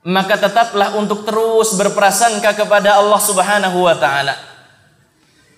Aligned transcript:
maka 0.00 0.40
tetaplah 0.40 0.96
untuk 0.96 1.28
terus 1.28 1.76
berprasangka 1.76 2.56
kepada 2.56 2.96
Allah 2.96 3.20
Subhanahu 3.20 3.84
wa 3.84 3.96
taala. 3.96 4.32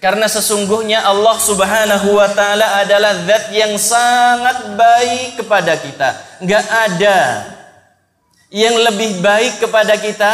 Karena 0.03 0.27
sesungguhnya 0.27 1.07
Allah 1.07 1.39
Subhanahu 1.39 2.19
wa 2.19 2.27
taala 2.35 2.83
adalah 2.83 3.23
zat 3.23 3.55
yang 3.55 3.79
sangat 3.79 4.75
baik 4.75 5.39
kepada 5.39 5.79
kita. 5.79 6.09
Enggak 6.43 6.67
ada 6.67 7.19
yang 8.51 8.75
lebih 8.83 9.23
baik 9.23 9.63
kepada 9.63 9.95
kita 9.95 10.33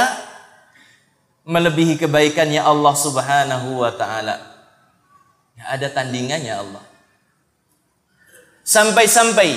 melebihi 1.45 2.01
kebaikannya 2.01 2.65
Allah 2.65 2.95
Subhanahu 2.97 3.85
wa 3.85 3.93
taala. 3.93 4.41
Ada 5.69 5.93
tandingannya 5.93 6.55
Allah. 6.57 6.85
Sampai-sampai 8.65 9.53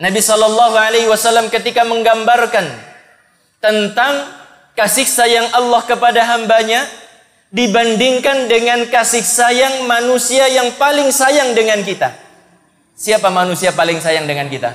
Nabi 0.00 0.20
Shallallahu 0.20 0.76
alaihi 0.76 1.08
wasallam 1.12 1.52
ketika 1.52 1.84
menggambarkan 1.84 2.95
tentang 3.66 4.30
kasih 4.78 5.02
sayang 5.02 5.50
Allah 5.50 5.82
kepada 5.82 6.22
hambanya 6.22 6.86
dibandingkan 7.50 8.46
dengan 8.46 8.86
kasih 8.86 9.26
sayang 9.26 9.90
manusia 9.90 10.46
yang 10.46 10.70
paling 10.78 11.10
sayang 11.10 11.50
dengan 11.58 11.82
kita. 11.82 12.14
Siapa 12.94 13.26
manusia 13.26 13.74
paling 13.74 13.98
sayang 13.98 14.30
dengan 14.30 14.46
kita? 14.46 14.70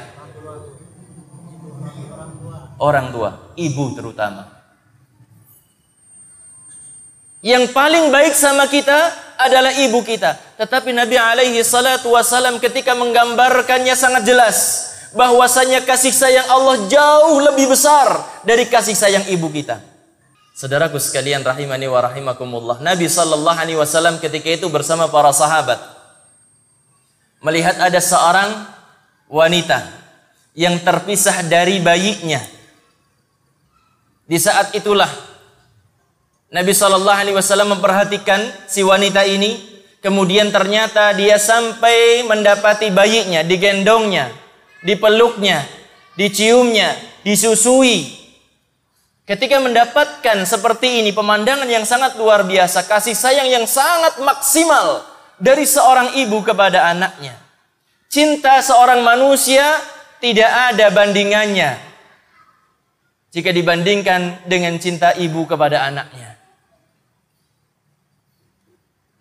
Orang 2.83 3.15
tua, 3.15 3.55
ibu 3.55 3.95
terutama. 3.95 4.59
Yang 7.39 7.71
paling 7.71 8.11
baik 8.11 8.35
sama 8.35 8.67
kita 8.67 9.15
adalah 9.39 9.71
ibu 9.73 10.03
kita. 10.03 10.35
Tetapi 10.59 10.91
Nabi 10.91 11.15
alaihi 11.15 11.63
salatu 11.63 12.11
wasalam 12.13 12.59
ketika 12.59 12.93
menggambarkannya 12.93 13.95
sangat 13.95 14.27
jelas 14.27 14.90
bahwasanya 15.11 15.83
kasih 15.83 16.11
sayang 16.15 16.47
Allah 16.47 16.87
jauh 16.87 17.37
lebih 17.51 17.71
besar 17.71 18.21
dari 18.47 18.67
kasih 18.67 18.95
sayang 18.95 19.25
ibu 19.27 19.51
kita. 19.51 19.79
Saudaraku 20.51 20.99
sekalian 20.99 21.41
rahimani 21.41 21.87
wa 21.87 21.99
rahimakumullah. 22.03 22.83
Nabi 22.83 23.07
sallallahu 23.07 23.57
alaihi 23.57 23.79
wasallam 23.79 24.19
ketika 24.19 24.51
itu 24.51 24.67
bersama 24.67 25.07
para 25.07 25.31
sahabat 25.31 25.79
melihat 27.41 27.81
ada 27.81 27.97
seorang 27.97 28.69
wanita 29.31 29.81
yang 30.53 30.77
terpisah 30.83 31.43
dari 31.47 31.79
bayinya. 31.79 32.43
Di 34.27 34.37
saat 34.39 34.71
itulah 34.75 35.09
Nabi 36.51 36.75
sallallahu 36.75 37.19
alaihi 37.19 37.35
wasallam 37.35 37.79
memperhatikan 37.79 38.43
si 38.67 38.83
wanita 38.83 39.23
ini, 39.23 39.55
kemudian 40.03 40.51
ternyata 40.51 41.15
dia 41.15 41.39
sampai 41.39 42.27
mendapati 42.27 42.91
bayinya, 42.91 43.39
digendongnya, 43.39 44.27
dipeluknya, 44.81 45.65
diciumnya, 46.17 46.97
disusui, 47.23 48.21
Ketika 49.31 49.63
mendapatkan 49.63 50.43
seperti 50.43 50.99
ini 50.99 51.15
pemandangan 51.15 51.69
yang 51.69 51.87
sangat 51.87 52.19
luar 52.19 52.43
biasa, 52.43 52.83
kasih 52.83 53.15
sayang 53.15 53.47
yang 53.47 53.63
sangat 53.63 54.19
maksimal 54.19 55.07
dari 55.39 55.63
seorang 55.63 56.19
ibu 56.19 56.43
kepada 56.43 56.91
anaknya. 56.91 57.39
Cinta 58.11 58.59
seorang 58.59 58.99
manusia 59.05 59.63
tidak 60.19 60.51
ada 60.75 60.91
bandingannya 60.91 61.79
jika 63.31 63.55
dibandingkan 63.55 64.43
dengan 64.51 64.75
cinta 64.83 65.15
ibu 65.15 65.47
kepada 65.47 65.87
anaknya. 65.87 66.35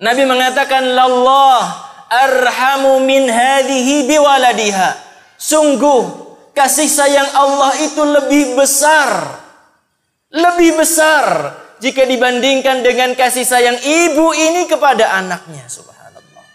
Nabi 0.00 0.26
mengatakan, 0.26 0.90
"Lallah 0.90 1.62
arhamu 2.10 2.98
min 3.04 3.30
hadhihi 3.30 4.10
biwaladiha." 4.10 5.09
Sungguh 5.40 6.36
kasih 6.52 6.84
sayang 6.84 7.32
Allah 7.32 7.72
itu 7.80 8.02
lebih 8.04 8.60
besar 8.60 9.40
lebih 10.30 10.78
besar 10.78 11.58
jika 11.82 12.06
dibandingkan 12.06 12.86
dengan 12.86 13.18
kasih 13.18 13.42
sayang 13.42 13.78
ibu 13.82 14.30
ini 14.30 14.70
kepada 14.70 15.18
anaknya. 15.18 15.66
Subhanallah. 15.66 16.46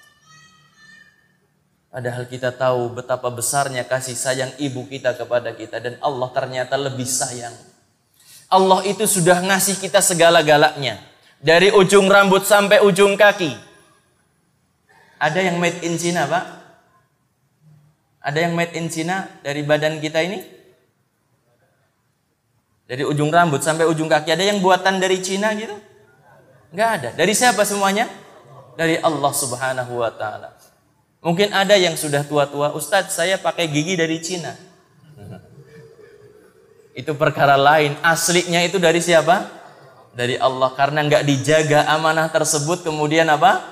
Padahal 1.92 2.24
kita 2.32 2.56
tahu 2.56 2.96
betapa 2.96 3.28
besarnya 3.28 3.84
kasih 3.84 4.16
sayang 4.16 4.52
ibu 4.64 4.88
kita 4.88 5.12
kepada 5.20 5.52
kita 5.52 5.84
dan 5.84 6.00
Allah 6.00 6.30
ternyata 6.32 6.80
lebih 6.80 7.08
sayang. 7.08 7.54
Allah 8.48 8.86
itu 8.88 9.04
sudah 9.04 9.44
ngasih 9.44 9.82
kita 9.82 10.00
segala-galanya. 10.00 11.02
Dari 11.44 11.74
ujung 11.76 12.08
rambut 12.08 12.48
sampai 12.48 12.80
ujung 12.80 13.20
kaki. 13.20 13.52
Ada 15.20 15.52
yang 15.52 15.60
made 15.60 15.84
in 15.84 16.00
China, 16.00 16.30
Pak? 16.30 16.65
Ada 18.26 18.50
yang 18.50 18.58
made 18.58 18.74
in 18.74 18.90
China 18.90 19.30
dari 19.46 19.62
badan 19.62 20.02
kita 20.02 20.18
ini? 20.26 20.42
Dari 22.90 23.06
ujung 23.06 23.30
rambut 23.30 23.62
sampai 23.62 23.86
ujung 23.86 24.10
kaki 24.10 24.34
ada 24.34 24.42
yang 24.42 24.66
buatan 24.66 24.98
dari 24.98 25.22
Cina 25.22 25.54
gitu? 25.54 25.78
Enggak 26.74 26.90
ada. 27.02 27.10
Dari 27.14 27.34
siapa 27.38 27.62
semuanya? 27.62 28.10
Dari 28.74 28.98
Allah 28.98 29.30
Subhanahu 29.30 30.02
wa 30.02 30.10
taala. 30.10 30.58
Mungkin 31.22 31.54
ada 31.54 31.78
yang 31.78 31.94
sudah 31.98 32.26
tua-tua, 32.26 32.74
Ustadz 32.74 33.14
saya 33.14 33.38
pakai 33.38 33.70
gigi 33.70 33.94
dari 33.94 34.18
Cina. 34.22 34.58
Itu 37.02 37.14
perkara 37.14 37.58
lain. 37.58 37.94
Aslinya 38.02 38.62
itu 38.66 38.78
dari 38.82 39.02
siapa? 39.02 39.50
Dari 40.14 40.38
Allah. 40.38 40.74
Karena 40.78 41.02
nggak 41.06 41.26
dijaga 41.26 41.90
amanah 41.94 42.30
tersebut, 42.30 42.86
kemudian 42.86 43.26
apa? 43.28 43.66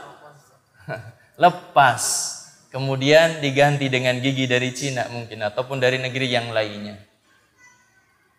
Lepas. 1.44 2.43
Kemudian 2.74 3.38
diganti 3.38 3.86
dengan 3.86 4.18
gigi 4.18 4.50
dari 4.50 4.74
Cina 4.74 5.06
mungkin. 5.14 5.46
Ataupun 5.46 5.78
dari 5.78 6.02
negeri 6.02 6.26
yang 6.26 6.50
lainnya. 6.50 6.98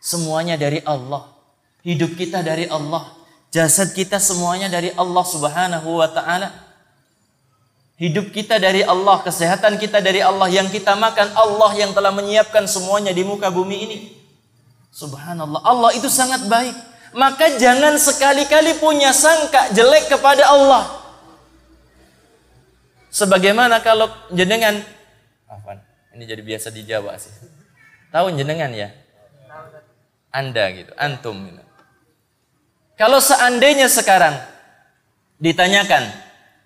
Semuanya 0.02 0.58
dari 0.58 0.82
Allah. 0.82 1.30
Hidup 1.86 2.18
kita 2.18 2.42
dari 2.42 2.66
Allah. 2.66 3.14
Jasad 3.54 3.94
kita 3.94 4.18
semuanya 4.18 4.66
dari 4.66 4.90
Allah 4.98 5.22
Subhanahu 5.22 6.02
wa 6.02 6.10
taala. 6.10 6.50
Hidup 7.94 8.34
kita 8.34 8.58
dari 8.58 8.82
Allah, 8.82 9.22
kesehatan 9.22 9.78
kita 9.78 10.02
dari 10.02 10.18
Allah, 10.18 10.50
yang 10.50 10.66
kita 10.66 10.98
makan 10.98 11.30
Allah 11.38 11.70
yang 11.78 11.94
telah 11.94 12.10
menyiapkan 12.10 12.66
semuanya 12.66 13.14
di 13.14 13.22
muka 13.22 13.54
bumi 13.54 13.76
ini. 13.86 13.98
Subhanallah, 14.90 15.62
Allah 15.62 15.94
itu 15.94 16.10
sangat 16.10 16.42
baik. 16.50 16.74
Maka 17.14 17.54
jangan 17.54 17.94
sekali-kali 17.94 18.82
punya 18.82 19.14
sangka 19.14 19.70
jelek 19.70 20.10
kepada 20.10 20.50
Allah. 20.50 21.03
Sebagaimana 23.14 23.78
kalau 23.78 24.10
jenengan, 24.34 24.82
apa? 25.46 25.78
Ini 26.18 26.26
jadi 26.26 26.42
biasa 26.42 26.74
di 26.74 26.82
Jawa 26.82 27.14
sih. 27.14 27.30
Tahu 28.10 28.34
jenengan 28.34 28.74
ya? 28.74 28.90
Anda 30.34 30.74
gitu, 30.74 30.90
antum 30.98 31.46
gitu. 31.46 31.62
Kalau 32.98 33.22
seandainya 33.22 33.86
sekarang 33.86 34.34
ditanyakan, 35.38 36.10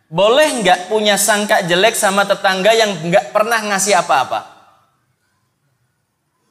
boleh 0.09 0.65
nggak 0.65 0.89
punya 0.89 1.21
sangka 1.21 1.61
jelek 1.69 1.93
sama 1.93 2.25
tetangga 2.25 2.73
yang 2.73 2.97
nggak 2.97 3.29
pernah 3.29 3.61
ngasih 3.69 4.01
apa-apa? 4.01 4.41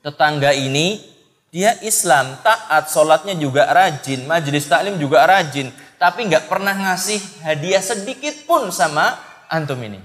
Tetangga 0.05 0.53
ini 0.53 1.01
dia 1.49 1.73
Islam, 1.81 2.37
taat, 2.45 2.93
sholatnya 2.93 3.33
juga 3.33 3.65
rajin, 3.73 4.29
majelis 4.29 4.69
taklim 4.69 5.01
juga 5.01 5.25
rajin, 5.25 5.73
tapi 5.97 6.29
nggak 6.29 6.45
pernah 6.45 6.77
ngasih 6.77 7.17
hadiah 7.41 7.81
sedikit 7.81 8.45
pun 8.45 8.69
sama 8.69 9.17
antum 9.49 9.79
ini. 9.83 9.99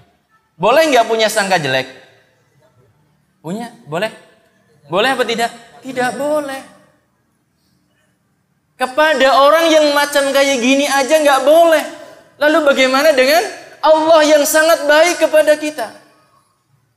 Boleh 0.57 0.87
nggak 0.91 1.07
punya 1.07 1.27
sangka 1.27 1.59
jelek? 1.59 1.91
Punya? 3.43 3.75
Boleh? 3.91 4.11
Boleh 4.87 5.11
apa 5.15 5.27
tidak? 5.27 5.51
Tidak 5.83 6.11
boleh. 6.15 6.63
Kepada 8.79 9.29
orang 9.43 9.71
yang 9.71 9.87
macam 9.95 10.31
kayak 10.31 10.59
gini 10.59 10.87
aja 10.87 11.19
nggak 11.23 11.43
boleh. 11.43 11.85
Lalu 12.39 12.59
bagaimana 12.67 13.15
dengan 13.15 13.43
Allah 13.83 14.21
yang 14.27 14.43
sangat 14.47 14.87
baik 14.87 15.23
kepada 15.23 15.55
kita? 15.59 15.87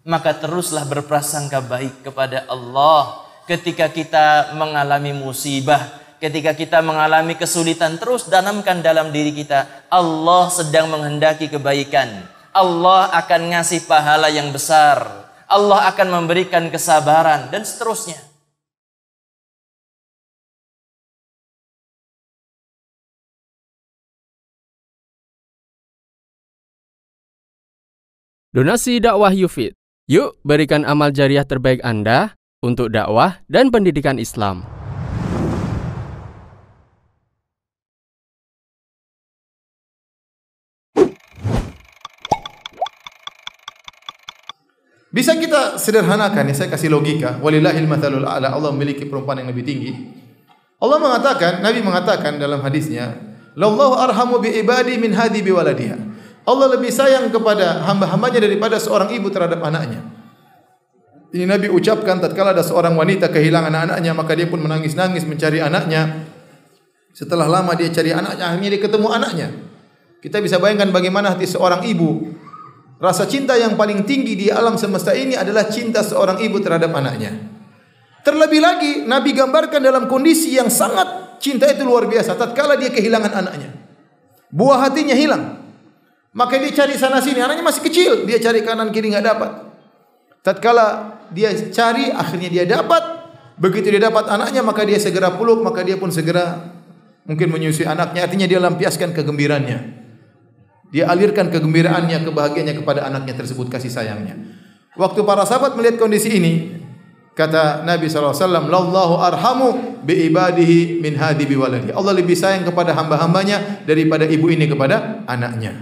Maka 0.06 0.38
teruslah 0.38 0.86
berprasangka 0.86 1.66
baik 1.66 2.06
kepada 2.06 2.46
Allah 2.46 3.26
ketika 3.50 3.90
kita 3.90 4.54
mengalami 4.54 5.14
musibah, 5.14 5.82
ketika 6.22 6.54
kita 6.54 6.82
mengalami 6.82 7.34
kesulitan 7.34 7.98
terus 7.98 8.30
tanamkan 8.30 8.86
dalam 8.86 9.10
diri 9.10 9.34
kita 9.34 9.90
Allah 9.90 10.50
sedang 10.54 10.94
menghendaki 10.94 11.50
kebaikan. 11.50 12.35
Allah 12.56 13.12
akan 13.12 13.52
ngasih 13.52 13.84
pahala 13.84 14.32
yang 14.32 14.56
besar. 14.56 15.28
Allah 15.52 15.92
akan 15.92 16.24
memberikan 16.24 16.72
kesabaran 16.72 17.52
dan 17.52 17.68
seterusnya. 17.68 18.16
Donasi 28.56 29.04
dakwah 29.04 29.36
Yufid. 29.36 29.76
Yuk 30.08 30.40
berikan 30.48 30.88
amal 30.88 31.12
jariah 31.12 31.44
terbaik 31.44 31.84
Anda 31.84 32.40
untuk 32.64 32.96
dakwah 32.96 33.44
dan 33.52 33.68
pendidikan 33.68 34.16
Islam. 34.16 34.64
Bisa 45.16 45.32
kita 45.40 45.80
sederhanakan, 45.80 46.52
ya 46.52 46.56
saya 46.60 46.68
kasih 46.68 46.92
logika. 46.92 47.40
Walillahil 47.40 47.88
mathalul 47.88 48.28
a'la. 48.28 48.52
Allah 48.52 48.76
memiliki 48.76 49.08
perumpamaan 49.08 49.48
yang 49.48 49.50
lebih 49.56 49.64
tinggi. 49.64 49.92
Allah 50.76 51.00
mengatakan, 51.00 51.64
Nabi 51.64 51.80
mengatakan 51.80 52.36
dalam 52.36 52.60
hadisnya, 52.60 53.16
"Lallahu 53.56 53.96
arhamu 53.96 54.44
bi 54.44 54.52
ibadi 54.60 55.00
min 55.00 55.16
hadi 55.16 55.40
bi 55.40 55.56
waladiha." 55.56 55.96
Allah 56.44 56.68
lebih 56.76 56.92
sayang 56.92 57.32
kepada 57.32 57.88
hamba-hambanya 57.88 58.44
daripada 58.44 58.76
seorang 58.76 59.16
ibu 59.16 59.32
terhadap 59.32 59.64
anaknya. 59.64 60.04
Ini 61.32 61.48
Nabi 61.48 61.72
ucapkan 61.72 62.20
tatkala 62.20 62.52
ada 62.52 62.62
seorang 62.62 62.94
wanita 63.00 63.32
kehilangan 63.32 63.72
anaknya 63.72 64.12
maka 64.12 64.36
dia 64.36 64.52
pun 64.52 64.60
menangis-nangis 64.62 65.24
mencari 65.24 65.64
anaknya. 65.64 66.28
Setelah 67.16 67.48
lama 67.48 67.72
dia 67.74 67.88
cari 67.88 68.12
anaknya, 68.12 68.52
akhirnya 68.52 68.70
dia 68.76 68.82
ketemu 68.84 69.08
anaknya. 69.10 69.48
Kita 70.20 70.44
bisa 70.44 70.60
bayangkan 70.60 70.92
bagaimana 70.92 71.32
hati 71.32 71.48
seorang 71.48 71.88
ibu. 71.88 72.36
Rasa 72.96 73.28
cinta 73.28 73.60
yang 73.60 73.76
paling 73.76 74.08
tinggi 74.08 74.40
di 74.40 74.48
alam 74.48 74.80
semesta 74.80 75.12
ini 75.12 75.36
adalah 75.36 75.68
cinta 75.68 76.00
seorang 76.00 76.40
ibu 76.40 76.64
terhadap 76.64 76.96
anaknya. 76.96 77.36
Terlebih 78.24 78.62
lagi 78.64 78.92
Nabi 79.04 79.36
gambarkan 79.36 79.84
dalam 79.84 80.08
kondisi 80.08 80.56
yang 80.56 80.72
sangat 80.72 81.38
cinta 81.44 81.68
itu 81.68 81.84
luar 81.84 82.08
biasa 82.08 82.40
tatkala 82.40 82.80
dia 82.80 82.90
kehilangan 82.90 83.32
anaknya. 83.36 83.70
Buah 84.50 84.88
hatinya 84.88 85.14
hilang. 85.14 85.60
Maka 86.36 86.60
dia 86.60 86.72
cari 86.72 86.96
sana 87.00 87.24
sini, 87.24 87.40
anaknya 87.40 87.64
masih 87.64 87.84
kecil, 87.84 88.12
dia 88.28 88.40
cari 88.44 88.60
kanan 88.64 88.92
kiri 88.92 89.12
nggak 89.12 89.24
dapat. 89.24 89.52
Tatkala 90.44 91.16
dia 91.32 91.52
cari, 91.72 92.12
akhirnya 92.12 92.50
dia 92.52 92.66
dapat. 92.68 93.04
Begitu 93.56 93.88
dia 93.96 94.12
dapat 94.12 94.28
anaknya, 94.28 94.60
maka 94.60 94.84
dia 94.84 95.00
segera 95.00 95.32
peluk, 95.32 95.64
maka 95.64 95.80
dia 95.84 95.96
pun 95.96 96.12
segera 96.12 96.76
mungkin 97.24 97.52
menyusui 97.56 97.88
anaknya. 97.88 98.28
Artinya 98.28 98.48
dia 98.52 98.60
lampiaskan 98.60 99.16
kegembiraannya. 99.16 100.05
Dia 100.94 101.10
alirkan 101.10 101.50
kegembiraannya, 101.50 102.22
kebahagiaannya 102.26 102.76
kepada 102.78 103.08
anaknya 103.10 103.34
tersebut 103.38 103.68
kasih 103.70 103.90
sayangnya. 103.90 104.38
Waktu 104.96 105.28
para 105.28 105.44
sahabat 105.44 105.76
melihat 105.76 106.00
kondisi 106.00 106.32
ini, 106.40 106.82
kata 107.36 107.84
Nabi 107.84 108.08
SAW, 108.08 108.32
Lallahu 108.48 109.20
arhamu 109.20 110.00
bi 110.06 110.32
min 111.04 111.14
hadi 111.20 111.44
bi. 111.44 111.56
Allah 111.92 112.14
lebih 112.16 112.34
sayang 112.34 112.64
kepada 112.64 112.96
hamba-hambanya 112.96 113.84
daripada 113.84 114.24
ibu 114.24 114.48
ini 114.48 114.72
kepada 114.72 115.26
anaknya. 115.28 115.76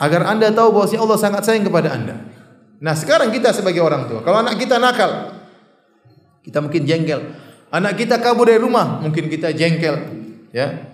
Agar 0.00 0.24
anda 0.30 0.48
tahu 0.54 0.72
bahwa 0.72 0.86
Allah 0.88 1.18
sangat 1.18 1.42
sayang 1.44 1.66
kepada 1.66 1.92
anda. 1.92 2.16
Nah 2.80 2.96
sekarang 2.96 3.28
kita 3.28 3.52
sebagai 3.52 3.84
orang 3.84 4.08
tua, 4.08 4.24
kalau 4.24 4.40
anak 4.40 4.56
kita 4.56 4.80
nakal, 4.80 5.36
kita 6.40 6.64
mungkin 6.64 6.88
jengkel. 6.88 7.20
Anak 7.70 8.00
kita 8.00 8.18
kabur 8.18 8.48
dari 8.50 8.58
rumah, 8.58 8.98
mungkin 8.98 9.30
kita 9.30 9.54
jengkel, 9.54 9.94
ya. 10.50 10.89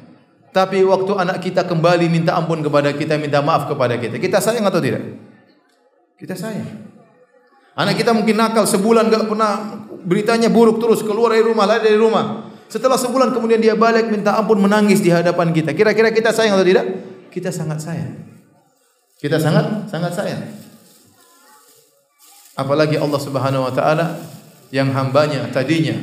Tapi 0.56 0.80
waktu 0.88 1.12
anak 1.20 1.44
kita 1.44 1.68
kembali 1.68 2.08
minta 2.08 2.32
ampun 2.32 2.64
kepada 2.64 2.88
kita, 2.96 3.20
minta 3.20 3.44
maaf 3.44 3.68
kepada 3.68 4.00
kita, 4.00 4.16
kita 4.16 4.40
sayang 4.40 4.64
atau 4.64 4.80
tidak? 4.80 5.04
Kita 6.16 6.32
sayang. 6.32 6.96
Anak 7.76 8.00
kita 8.00 8.16
mungkin 8.16 8.40
nakal 8.40 8.64
sebulan 8.64 9.12
gak 9.12 9.28
pernah 9.28 9.84
beritanya 10.00 10.48
buruk 10.48 10.80
terus 10.80 11.04
keluar 11.04 11.36
dari 11.36 11.44
rumah, 11.44 11.68
lari 11.68 11.92
dari 11.92 12.00
rumah. 12.00 12.48
Setelah 12.72 12.96
sebulan 12.96 13.36
kemudian 13.36 13.60
dia 13.60 13.76
balik 13.76 14.08
minta 14.08 14.32
ampun 14.32 14.56
menangis 14.56 15.04
di 15.04 15.12
hadapan 15.12 15.52
kita. 15.52 15.76
Kira-kira 15.76 16.08
kita 16.08 16.32
sayang 16.32 16.56
atau 16.56 16.64
tidak? 16.64 16.88
Kita 17.28 17.52
sangat 17.52 17.84
sayang. 17.84 18.16
Kita 19.20 19.36
sangat 19.36 19.92
sangat 19.92 20.12
sayang. 20.16 20.40
Apalagi 22.56 22.96
Allah 22.96 23.20
Subhanahu 23.20 23.68
wa 23.68 23.72
taala 23.76 24.24
yang 24.72 24.88
hambanya 24.96 25.52
tadinya 25.52 26.00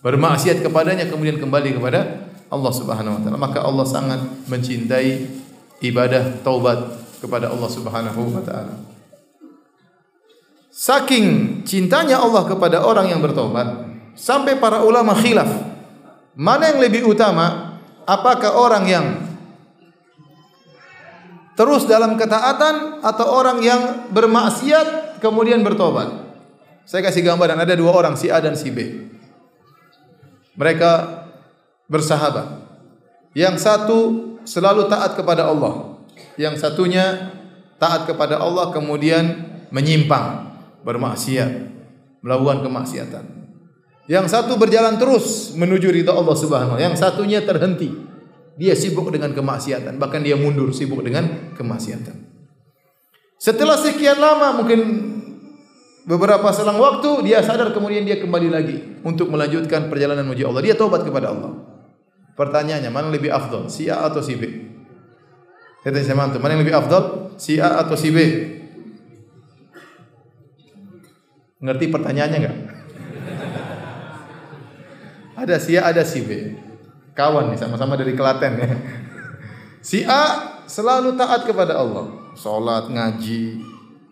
bermaksiat 0.00 0.64
kepadanya 0.64 1.04
kemudian 1.12 1.36
kembali 1.36 1.76
kepada 1.76 2.32
Allah 2.54 2.72
Subhanahu 2.72 3.18
wa 3.18 3.20
taala. 3.20 3.38
Maka 3.38 3.58
Allah 3.66 3.84
sangat 3.84 4.20
mencintai 4.46 5.26
ibadah 5.82 6.40
taubat 6.46 6.78
kepada 7.18 7.50
Allah 7.50 7.70
Subhanahu 7.70 8.20
wa 8.30 8.42
taala. 8.46 8.74
Saking 10.70 11.60
cintanya 11.66 12.22
Allah 12.22 12.46
kepada 12.46 12.82
orang 12.82 13.10
yang 13.10 13.22
bertobat, 13.22 13.86
sampai 14.14 14.58
para 14.58 14.82
ulama 14.82 15.14
khilaf, 15.14 15.50
mana 16.34 16.70
yang 16.70 16.82
lebih 16.82 17.06
utama? 17.06 17.78
Apakah 18.04 18.58
orang 18.58 18.84
yang 18.90 19.06
terus 21.54 21.86
dalam 21.86 22.18
ketaatan 22.18 23.00
atau 23.00 23.26
orang 23.30 23.62
yang 23.62 24.10
bermaksiat 24.10 25.18
kemudian 25.22 25.62
bertobat. 25.62 26.10
Saya 26.84 27.00
kasih 27.00 27.24
gambaran 27.24 27.56
ada 27.56 27.72
dua 27.78 27.96
orang 27.96 28.18
si 28.18 28.28
A 28.28 28.44
dan 28.44 28.58
si 28.58 28.68
B. 28.68 29.08
Mereka 30.52 31.23
bersahabat. 31.90 32.64
Yang 33.34 33.64
satu 33.64 33.98
selalu 34.46 34.86
taat 34.86 35.18
kepada 35.18 35.50
Allah. 35.50 35.98
Yang 36.38 36.62
satunya 36.62 37.34
taat 37.82 38.06
kepada 38.06 38.38
Allah 38.38 38.70
kemudian 38.70 39.50
menyimpang, 39.74 40.54
bermaksiat, 40.86 41.50
melakukan 42.22 42.62
kemaksiatan. 42.62 43.24
Yang 44.06 44.26
satu 44.36 44.60
berjalan 44.60 45.00
terus 45.00 45.56
menuju 45.56 45.88
ridha 45.88 46.12
Allah 46.12 46.36
Subhanahu 46.36 46.76
Yang 46.76 47.00
satunya 47.00 47.40
terhenti 47.40 47.88
dia 48.54 48.74
sibuk 48.78 49.10
dengan 49.10 49.34
kemaksiatan, 49.34 49.98
bahkan 49.98 50.22
dia 50.22 50.38
mundur 50.38 50.70
sibuk 50.70 51.02
dengan 51.02 51.50
kemaksiatan. 51.58 52.14
Setelah 53.34 53.74
sekian 53.74 54.22
lama 54.22 54.62
mungkin 54.62 54.80
beberapa 56.06 56.48
selang 56.54 56.78
waktu 56.78 57.26
dia 57.26 57.42
sadar 57.42 57.74
kemudian 57.74 58.06
dia 58.06 58.22
kembali 58.22 58.48
lagi 58.48 58.76
untuk 59.02 59.28
melanjutkan 59.34 59.90
perjalanan 59.90 60.22
menuju 60.22 60.46
Allah. 60.46 60.62
Dia 60.62 60.78
taubat 60.78 61.02
kepada 61.02 61.34
Allah. 61.34 61.73
Pertanyaannya, 62.34 62.90
mana 62.90 63.14
lebih 63.14 63.30
afdal, 63.30 63.70
si 63.70 63.86
A 63.86 64.06
atau 64.10 64.18
si 64.18 64.34
B? 64.34 64.42
Tanya 65.86 66.00
sama 66.02 66.26
antum, 66.26 66.42
mana 66.42 66.58
yang 66.58 66.64
lebih 66.66 66.74
afdal, 66.74 67.34
si 67.38 67.62
A 67.62 67.80
atau 67.82 67.94
si 67.94 68.10
B? 68.10 68.18
Ngerti 71.62 71.86
pertanyaannya 71.88 72.38
enggak? 72.42 72.58
ada 75.42 75.56
si 75.62 75.78
A, 75.78 75.94
ada 75.94 76.02
si 76.02 76.20
B 76.26 76.30
kawan 77.14 77.54
nih 77.54 77.58
sama-sama 77.58 77.94
dari 77.94 78.12
Klaten 78.12 78.52
ya. 78.58 78.68
Si 79.80 80.02
A 80.04 80.22
selalu 80.66 81.14
taat 81.14 81.46
kepada 81.46 81.78
Allah, 81.78 82.34
sholat, 82.34 82.90
ngaji, 82.90 83.62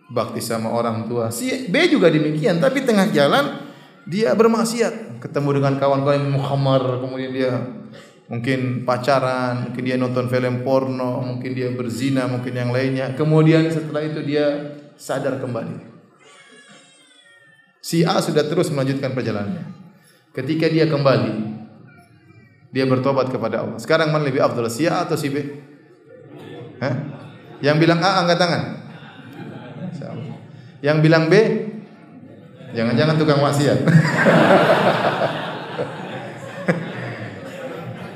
bakti 0.09 0.39
sama 0.39 0.71
orang 0.71 1.05
tua. 1.11 1.29
Si 1.29 1.67
B 1.67 1.75
juga 1.91 2.07
demikian, 2.09 2.63
tapi 2.63 2.81
tengah 2.87 3.11
jalan 3.11 3.69
dia 4.07 4.31
bermaksiat, 4.33 5.19
ketemu 5.19 5.59
dengan 5.59 5.73
kawan-kawan 5.79 6.19
yang 6.23 6.33
mukhamar, 6.35 6.81
kemudian 7.03 7.31
dia 7.31 7.51
mungkin 8.31 8.87
pacaran, 8.87 9.69
mungkin 9.69 9.83
dia 9.83 9.97
nonton 9.99 10.31
film 10.31 10.63
porno, 10.63 11.23
mungkin 11.23 11.51
dia 11.51 11.71
berzina, 11.71 12.27
mungkin 12.27 12.53
yang 12.55 12.71
lainnya. 12.71 13.15
Kemudian 13.17 13.67
setelah 13.67 14.03
itu 14.03 14.23
dia 14.23 14.77
sadar 14.95 15.39
kembali. 15.43 15.91
Si 17.83 18.07
A 18.07 18.23
sudah 18.23 18.47
terus 18.47 18.71
melanjutkan 18.71 19.11
perjalanannya. 19.11 19.65
Ketika 20.31 20.71
dia 20.71 20.87
kembali, 20.87 21.35
dia 22.71 22.87
bertobat 22.87 23.27
kepada 23.27 23.67
Allah. 23.67 23.77
Sekarang 23.77 24.09
mana 24.09 24.23
lebih 24.23 24.39
afdal, 24.39 24.71
si 24.71 24.87
A 24.87 25.03
atau 25.03 25.19
si 25.19 25.27
B? 25.29 25.37
Hah? 26.79 26.95
Yang 27.59 27.77
bilang 27.83 27.99
A 28.01 28.23
angkat 28.23 28.39
tangan. 28.39 28.63
Yang 30.83 30.97
bilang 30.99 31.31
B 31.31 31.35
jangan-jangan 32.75 33.15
tukang 33.15 33.39
maksiat. 33.39 33.79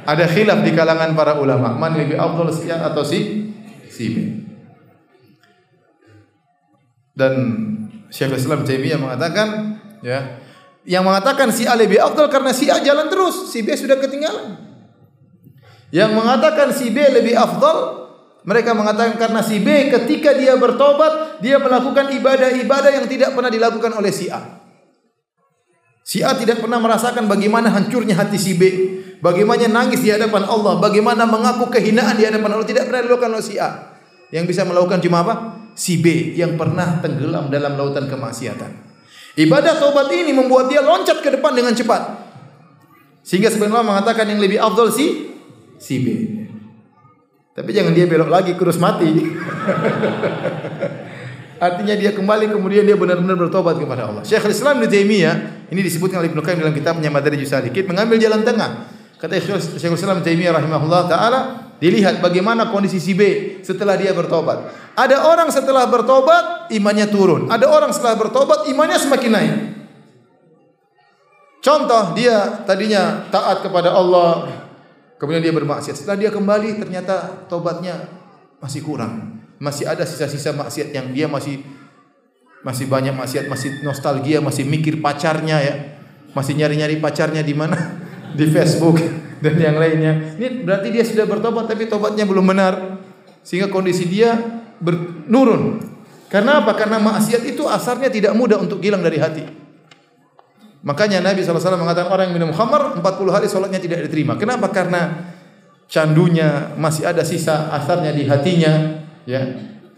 Ada 0.08 0.24
khilaf 0.24 0.64
di 0.64 0.72
kalangan 0.72 1.12
para 1.20 1.36
ulama, 1.36 1.76
mana 1.76 2.00
lebih 2.00 2.16
afdal 2.16 2.48
si 2.48 2.72
A 2.72 2.88
atau 2.88 3.04
si 3.04 3.52
si 3.92 4.06
B. 4.08 4.16
Dan 7.12 7.34
Syekh 8.08 8.40
Islam 8.40 8.64
Taimiyah 8.64 9.04
mengatakan 9.04 9.76
ya 10.00 10.40
yang 10.88 11.04
mengatakan 11.04 11.52
si 11.52 11.68
A 11.68 11.76
lebih 11.76 12.00
afdal 12.00 12.32
karena 12.32 12.56
si 12.56 12.72
A 12.72 12.80
jalan 12.80 13.12
terus, 13.12 13.52
si 13.52 13.68
B 13.68 13.76
sudah 13.76 14.00
ketinggalan. 14.00 14.56
Yang 15.92 16.12
mengatakan 16.16 16.72
si 16.72 16.88
B 16.88 17.04
lebih 17.12 17.36
afdal, 17.36 18.08
mereka 18.48 18.72
mengatakan 18.72 19.20
karena 19.20 19.44
si 19.44 19.60
B 19.60 19.92
ketika 19.92 20.32
dia 20.32 20.56
bertobat, 20.56 21.44
dia 21.44 21.60
melakukan 21.60 22.16
ibadah-ibadah 22.16 22.92
yang 22.96 23.06
tidak 23.12 23.36
pernah 23.36 23.52
dilakukan 23.52 23.92
oleh 23.92 24.16
si 24.16 24.32
A. 24.32 24.67
Si 26.08 26.24
A 26.24 26.32
tidak 26.40 26.64
pernah 26.64 26.80
merasakan 26.80 27.28
bagaimana 27.28 27.68
hancurnya 27.68 28.16
hati 28.16 28.40
si 28.40 28.56
B, 28.56 28.64
bagaimana 29.20 29.68
nangis 29.68 30.00
di 30.00 30.08
hadapan 30.08 30.48
Allah, 30.48 30.80
bagaimana 30.80 31.28
mengaku 31.28 31.68
kehinaan 31.68 32.16
di 32.16 32.24
hadapan 32.24 32.56
Allah 32.56 32.64
tidak 32.64 32.88
pernah 32.88 33.04
dilakukan 33.04 33.36
oleh 33.36 33.44
si 33.44 33.60
A. 33.60 33.92
Yang 34.32 34.56
bisa 34.56 34.64
melakukan 34.64 35.04
cuma 35.04 35.28
apa? 35.28 35.36
Si 35.76 36.00
B 36.00 36.32
yang 36.40 36.56
pernah 36.56 37.04
tenggelam 37.04 37.52
dalam 37.52 37.76
lautan 37.76 38.08
kemaksiatan. 38.08 38.72
Ibadah 39.36 39.84
taubat 39.84 40.08
ini 40.16 40.32
membuat 40.32 40.72
dia 40.72 40.80
loncat 40.80 41.20
ke 41.20 41.28
depan 41.28 41.52
dengan 41.52 41.76
cepat. 41.76 42.24
Sehingga 43.28 43.52
sebenarnya 43.52 43.84
mengatakan 43.84 44.32
yang 44.32 44.40
lebih 44.40 44.64
afdol 44.64 44.88
si 44.88 45.28
si 45.76 46.00
B. 46.00 46.08
Tapi 47.52 47.70
jangan 47.76 47.92
dia 47.92 48.08
belok 48.08 48.32
lagi 48.32 48.56
kurus 48.56 48.80
mati. 48.80 49.12
Artinya 51.58 51.98
dia 51.98 52.14
kembali 52.14 52.54
kemudian 52.54 52.86
dia 52.86 52.94
benar-benar 52.94 53.38
bertobat 53.38 53.82
kepada 53.82 54.10
Allah. 54.10 54.22
Syekh 54.22 54.50
Islam 54.54 54.82
Ibnu 54.82 54.88
Taimiyah 54.90 55.36
ini 55.74 55.82
disebutkan 55.82 56.22
oleh 56.22 56.30
Ibnu 56.30 56.42
Qayyim 56.46 56.62
dalam 56.62 56.76
kitabnya 56.76 57.10
Madarij 57.10 57.44
Salikin 57.46 57.86
mengambil 57.90 58.22
jalan 58.22 58.46
tengah. 58.46 58.90
Kata 59.18 59.34
Syekh 59.42 59.94
Islam 59.94 60.22
Taimiyah 60.22 60.54
rahimahullah 60.54 61.02
taala 61.10 61.68
Dilihat 61.78 62.26
bagaimana 62.26 62.74
kondisi 62.74 62.98
si 62.98 63.14
B 63.14 63.22
setelah 63.62 63.94
dia 63.94 64.10
bertobat. 64.10 64.74
Ada 64.98 65.30
orang 65.30 65.54
setelah 65.54 65.86
bertobat 65.86 66.74
imannya 66.74 67.06
turun. 67.06 67.46
Ada 67.54 67.70
orang 67.70 67.94
setelah 67.94 68.18
bertobat 68.18 68.66
imannya 68.66 68.98
semakin 68.98 69.32
naik. 69.32 69.56
Contoh 71.62 72.18
dia 72.18 72.66
tadinya 72.66 73.30
taat 73.30 73.62
kepada 73.62 73.94
Allah, 73.94 74.50
kemudian 75.22 75.46
dia 75.46 75.54
bermaksiat. 75.54 76.02
Setelah 76.02 76.18
dia 76.18 76.32
kembali 76.34 76.82
ternyata 76.82 77.46
tobatnya 77.46 78.10
masih 78.58 78.82
kurang. 78.82 79.37
Masih 79.58 79.90
ada 79.90 80.06
sisa-sisa 80.06 80.54
maksiat 80.54 80.94
yang 80.94 81.10
dia 81.12 81.26
masih 81.26 81.66
masih 82.62 82.86
banyak 82.90 83.14
maksiat, 83.14 83.46
masih 83.50 83.82
nostalgia, 83.82 84.42
masih 84.42 84.66
mikir 84.66 85.02
pacarnya 85.02 85.58
ya. 85.62 85.76
Masih 86.34 86.54
nyari-nyari 86.54 87.02
pacarnya 87.02 87.42
di 87.42 87.54
mana? 87.58 87.78
Di 88.38 88.46
Facebook 88.52 89.02
dan 89.44 89.56
yang 89.58 89.78
lainnya. 89.78 90.38
Ini 90.38 90.68
berarti 90.68 90.94
dia 90.94 91.02
sudah 91.06 91.26
bertobat 91.26 91.70
tapi 91.70 91.90
tobatnya 91.90 92.28
belum 92.28 92.46
benar. 92.46 93.02
Sehingga 93.42 93.72
kondisi 93.72 94.06
dia 94.06 94.36
menurun. 94.84 95.80
Karena 96.28 96.60
apa? 96.60 96.76
Karena 96.76 97.00
maksiat 97.00 97.48
itu 97.48 97.64
asarnya 97.66 98.12
tidak 98.12 98.36
mudah 98.36 98.60
untuk 98.60 98.84
hilang 98.84 99.00
dari 99.00 99.16
hati. 99.16 99.44
Makanya 100.84 101.24
Nabi 101.24 101.44
SAW 101.44 101.80
mengatakan 101.80 102.12
orang 102.12 102.32
yang 102.32 102.36
minum 102.44 102.52
khamar 102.52 103.00
40 103.00 103.36
hari 103.36 103.48
sholatnya 103.48 103.80
tidak 103.80 104.08
diterima. 104.08 104.36
Kenapa? 104.36 104.70
Karena 104.70 105.32
candunya 105.88 106.76
masih 106.76 107.08
ada 107.08 107.24
sisa 107.24 107.72
asarnya 107.72 108.12
di 108.12 108.28
hatinya. 108.28 109.04
Ya, 109.28 109.44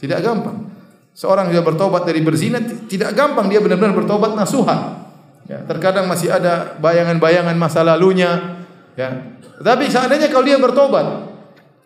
tidak 0.02 0.26
gampang. 0.26 0.74
Seorang 1.14 1.54
yang 1.54 1.62
bertobat 1.62 2.10
dari 2.10 2.26
berzina 2.26 2.58
tidak 2.90 3.14
gampang 3.14 3.46
dia 3.46 3.62
benar-benar 3.62 3.94
bertobat 3.94 4.34
nasuha. 4.34 5.06
Ya, 5.46 5.62
terkadang 5.66 6.10
masih 6.10 6.34
ada 6.34 6.74
bayangan-bayangan 6.82 7.54
masa 7.54 7.86
lalunya. 7.86 8.66
Ya, 8.98 9.38
tapi 9.62 9.88
seandainya 9.88 10.34
kalau 10.34 10.46
dia 10.46 10.58
bertobat 10.58 11.30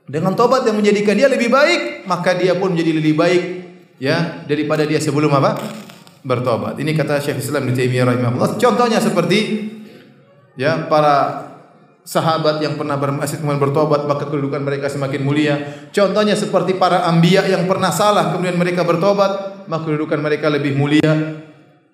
dengan 0.08 0.34
tobat 0.40 0.64
yang 0.64 0.80
menjadikan 0.80 1.20
dia 1.20 1.28
lebih 1.28 1.52
baik, 1.52 2.08
maka 2.08 2.36
dia 2.36 2.56
pun 2.56 2.72
menjadi 2.72 2.92
lebih 2.96 3.14
baik 3.20 3.44
ya 4.00 4.44
daripada 4.48 4.88
dia 4.88 5.04
sebelum 5.04 5.32
apa? 5.36 5.60
bertobat. 6.24 6.80
Ini 6.80 6.96
kata 6.96 7.20
Syekh 7.20 7.44
Islam 7.44 7.68
Ibnu 7.68 7.76
Taimiyah 7.76 8.06
rahimahullah. 8.08 8.56
Contohnya 8.56 9.04
seperti 9.04 9.70
ya 10.56 10.88
para 10.88 11.46
sahabat 12.04 12.60
yang 12.60 12.76
pernah 12.76 13.00
bermaksiat 13.00 13.40
kemudian 13.40 13.64
bertobat 13.64 14.04
maka 14.04 14.28
kedudukan 14.28 14.60
mereka 14.60 14.92
semakin 14.92 15.22
mulia. 15.24 15.56
Contohnya 15.90 16.36
seperti 16.36 16.76
para 16.76 17.08
anbiya 17.08 17.48
yang 17.48 17.64
pernah 17.68 17.90
salah 17.90 18.36
kemudian 18.36 18.60
mereka 18.60 18.84
bertobat 18.84 19.66
maka 19.68 19.84
kedudukan 19.88 20.20
mereka 20.20 20.52
lebih 20.52 20.76
mulia 20.76 21.40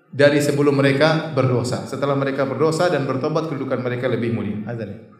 dari 0.09 0.41
sebelum 0.41 0.73
mereka 0.73 1.29
berdosa. 1.37 1.85
Setelah 1.85 2.17
mereka 2.17 2.49
berdosa 2.49 2.89
dan 2.89 3.05
bertobat 3.05 3.45
kedudukan 3.45 3.79
mereka 3.79 4.09
lebih 4.09 4.33
mulia. 4.33 4.65
Azan. 4.65 5.18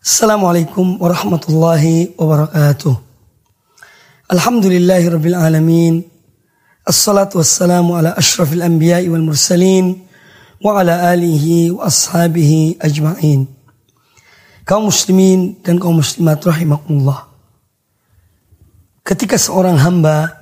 Assalamualaikum 0.00 0.96
warahmatullahi 0.96 2.16
wabarakatuh. 2.16 2.96
Alhamdulillahi 4.32 5.12
rabbil 5.12 5.36
alamin. 5.36 6.00
Assalatu 6.88 7.36
wassalamu 7.36 8.00
ala 8.00 8.16
ashrafil 8.16 8.64
anbiya'i 8.64 9.12
wal 9.12 9.20
mursalin 9.20 10.00
wa 10.64 10.80
ala 10.80 11.12
alihi 11.12 11.76
wa 11.76 11.84
ashabihi 11.84 12.80
ajma'in. 12.80 13.44
Kaum 14.64 14.88
muslimin 14.88 15.60
dan 15.60 15.76
kaum 15.76 16.00
muslimat 16.00 16.40
rahimakumullah. 16.48 17.28
Ketika 19.04 19.36
seorang 19.36 19.76
hamba 19.84 20.32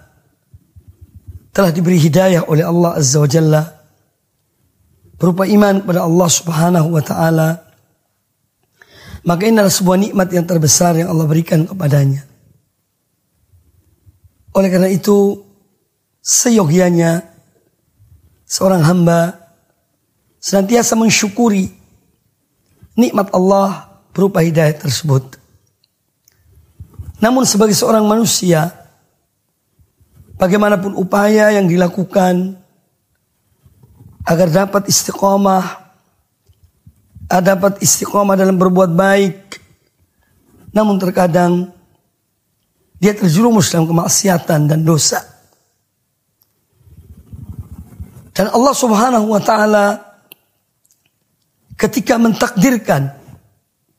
telah 1.50 1.74
diberi 1.74 1.98
hidayah 1.98 2.46
oleh 2.46 2.62
Allah 2.62 2.94
Azza 2.94 3.18
wa 3.18 3.26
Jalla 3.26 3.62
berupa 5.18 5.50
iman 5.50 5.82
kepada 5.82 6.06
Allah 6.06 6.28
Subhanahu 6.30 6.94
wa 6.94 7.02
taala 7.02 7.67
maka 9.26 9.46
ini 9.46 9.58
adalah 9.58 9.72
sebuah 9.72 9.98
nikmat 9.98 10.28
yang 10.30 10.46
terbesar 10.46 10.94
yang 10.94 11.10
Allah 11.10 11.26
berikan 11.26 11.66
kepadanya. 11.66 12.22
Oleh 14.54 14.68
karena 14.70 14.90
itu, 14.90 15.42
seyogianya 16.22 17.24
seorang 18.44 18.82
hamba 18.84 19.48
senantiasa 20.42 20.94
mensyukuri 20.98 21.70
nikmat 22.98 23.30
Allah 23.30 23.88
berupa 24.10 24.42
hidayah 24.42 24.74
tersebut. 24.74 25.38
Namun 27.18 27.42
sebagai 27.42 27.74
seorang 27.74 28.06
manusia, 28.06 28.70
bagaimanapun 30.38 30.94
upaya 30.94 31.50
yang 31.50 31.66
dilakukan 31.66 32.54
agar 34.22 34.48
dapat 34.52 34.86
istiqomah 34.86 35.87
dapat 37.28 37.84
istiqomah 37.84 38.34
dalam 38.34 38.56
berbuat 38.56 38.96
baik. 38.96 39.60
Namun 40.72 40.96
terkadang 40.96 41.68
dia 42.98 43.12
terjerumus 43.14 43.70
dalam 43.70 43.86
kemaksiatan 43.86 44.66
dan 44.66 44.80
dosa. 44.82 45.20
Dan 48.32 48.50
Allah 48.54 48.74
Subhanahu 48.74 49.26
wa 49.28 49.42
taala 49.42 49.86
ketika 51.78 52.18
mentakdirkan 52.18 53.12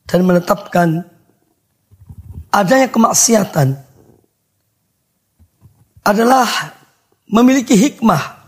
dan 0.04 0.20
menetapkan 0.26 0.88
adanya 2.50 2.88
kemaksiatan 2.90 3.78
adalah 6.02 6.48
memiliki 7.28 7.76
hikmah 7.76 8.40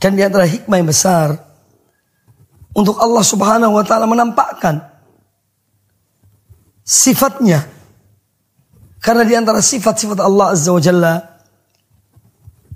dan 0.00 0.16
di 0.16 0.24
antara 0.24 0.48
hikmah 0.48 0.76
yang 0.80 0.88
besar 0.88 1.49
untuk 2.74 2.96
Allah 3.02 3.24
Subhanahu 3.24 3.76
wa 3.76 3.84
taala 3.86 4.06
menampakkan 4.06 4.82
sifatnya. 6.86 7.66
Karena 9.00 9.24
di 9.24 9.32
antara 9.32 9.64
sifat-sifat 9.64 10.20
Allah 10.20 10.52
Azza 10.52 10.70
wa 10.76 10.82
Jalla 10.82 11.14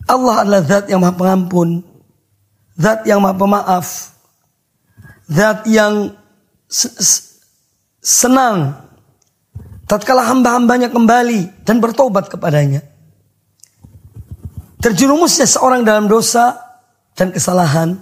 Allah 0.04 0.44
adalah 0.44 0.62
zat 0.64 0.84
yang 0.88 1.00
maha 1.00 1.16
pengampun, 1.16 1.80
zat 2.76 3.08
yang 3.08 3.24
maha 3.24 3.36
pemaaf, 3.36 4.12
zat 5.28 5.64
yang 5.64 6.12
senang 8.04 8.84
tatkala 9.88 10.28
hamba-hambanya 10.28 10.92
kembali 10.92 11.64
dan 11.64 11.80
bertobat 11.80 12.28
kepadanya. 12.28 12.84
Terjerumusnya 14.84 15.48
seorang 15.48 15.80
dalam 15.80 16.04
dosa 16.04 16.60
dan 17.16 17.32
kesalahan 17.32 17.96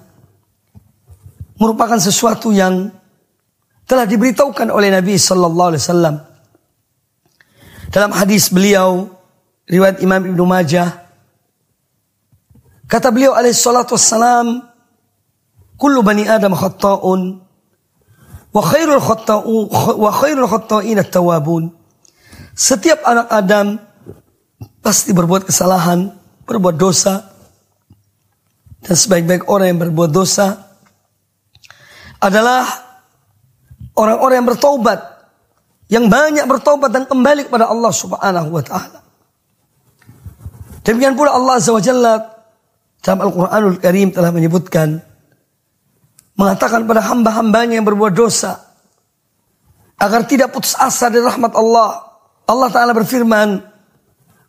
merupakan 1.62 2.02
sesuatu 2.02 2.50
yang 2.50 2.90
telah 3.86 4.02
diberitahukan 4.02 4.66
oleh 4.74 4.90
Nabi 4.90 5.14
sallallahu 5.14 5.70
alaihi 5.70 5.82
wasallam. 5.86 6.16
Dalam 7.94 8.10
hadis 8.10 8.50
beliau 8.50 9.06
riwayat 9.70 10.02
Imam 10.02 10.26
Ibnu 10.26 10.42
Majah 10.42 11.06
kata 12.90 13.14
beliau 13.14 13.38
alaihi 13.38 13.54
salatu 13.54 13.94
wassalam 13.94 14.58
kullu 15.78 16.02
bani 16.02 16.26
adam 16.26 16.58
khata'un 16.58 17.38
wa 18.50 18.62
khairul 18.66 18.98
khata'u 18.98 19.54
wa 20.02 20.10
khairul 20.10 20.50
khata'in 20.50 20.98
at-tawwabun. 20.98 21.70
Setiap 22.52 23.00
anak 23.08 23.32
Adam 23.32 23.80
pasti 24.84 25.16
berbuat 25.16 25.48
kesalahan, 25.48 26.12
berbuat 26.44 26.76
dosa. 26.76 27.32
Dan 28.82 28.92
sebaik-baik 28.98 29.48
orang 29.48 29.72
yang 29.72 29.80
berbuat 29.88 30.10
dosa 30.10 30.61
adalah 32.22 32.62
orang-orang 33.98 34.36
yang 34.38 34.48
bertobat, 34.48 35.00
yang 35.90 36.06
banyak 36.06 36.46
bertobat 36.46 36.94
dan 36.94 37.04
kembali 37.10 37.50
kepada 37.50 37.66
Allah 37.66 37.90
Subhanahu 37.90 38.48
wa 38.54 38.62
taala. 38.62 39.02
Demikian 40.86 41.18
pula 41.18 41.34
Allah 41.34 41.58
Azza 41.58 41.74
wa 41.74 41.82
Jalla 41.82 42.14
dalam 43.02 43.20
Al-Qur'anul 43.26 43.78
Karim 43.82 44.14
telah 44.14 44.30
menyebutkan 44.30 45.02
mengatakan 46.38 46.86
pada 46.86 47.02
hamba-hambanya 47.10 47.82
yang 47.82 47.86
berbuat 47.86 48.14
dosa 48.14 48.62
agar 49.98 50.26
tidak 50.26 50.54
putus 50.54 50.78
asa 50.78 51.10
dari 51.10 51.22
rahmat 51.22 51.54
Allah. 51.58 52.18
Allah 52.46 52.68
taala 52.70 52.94
berfirman, 52.94 53.62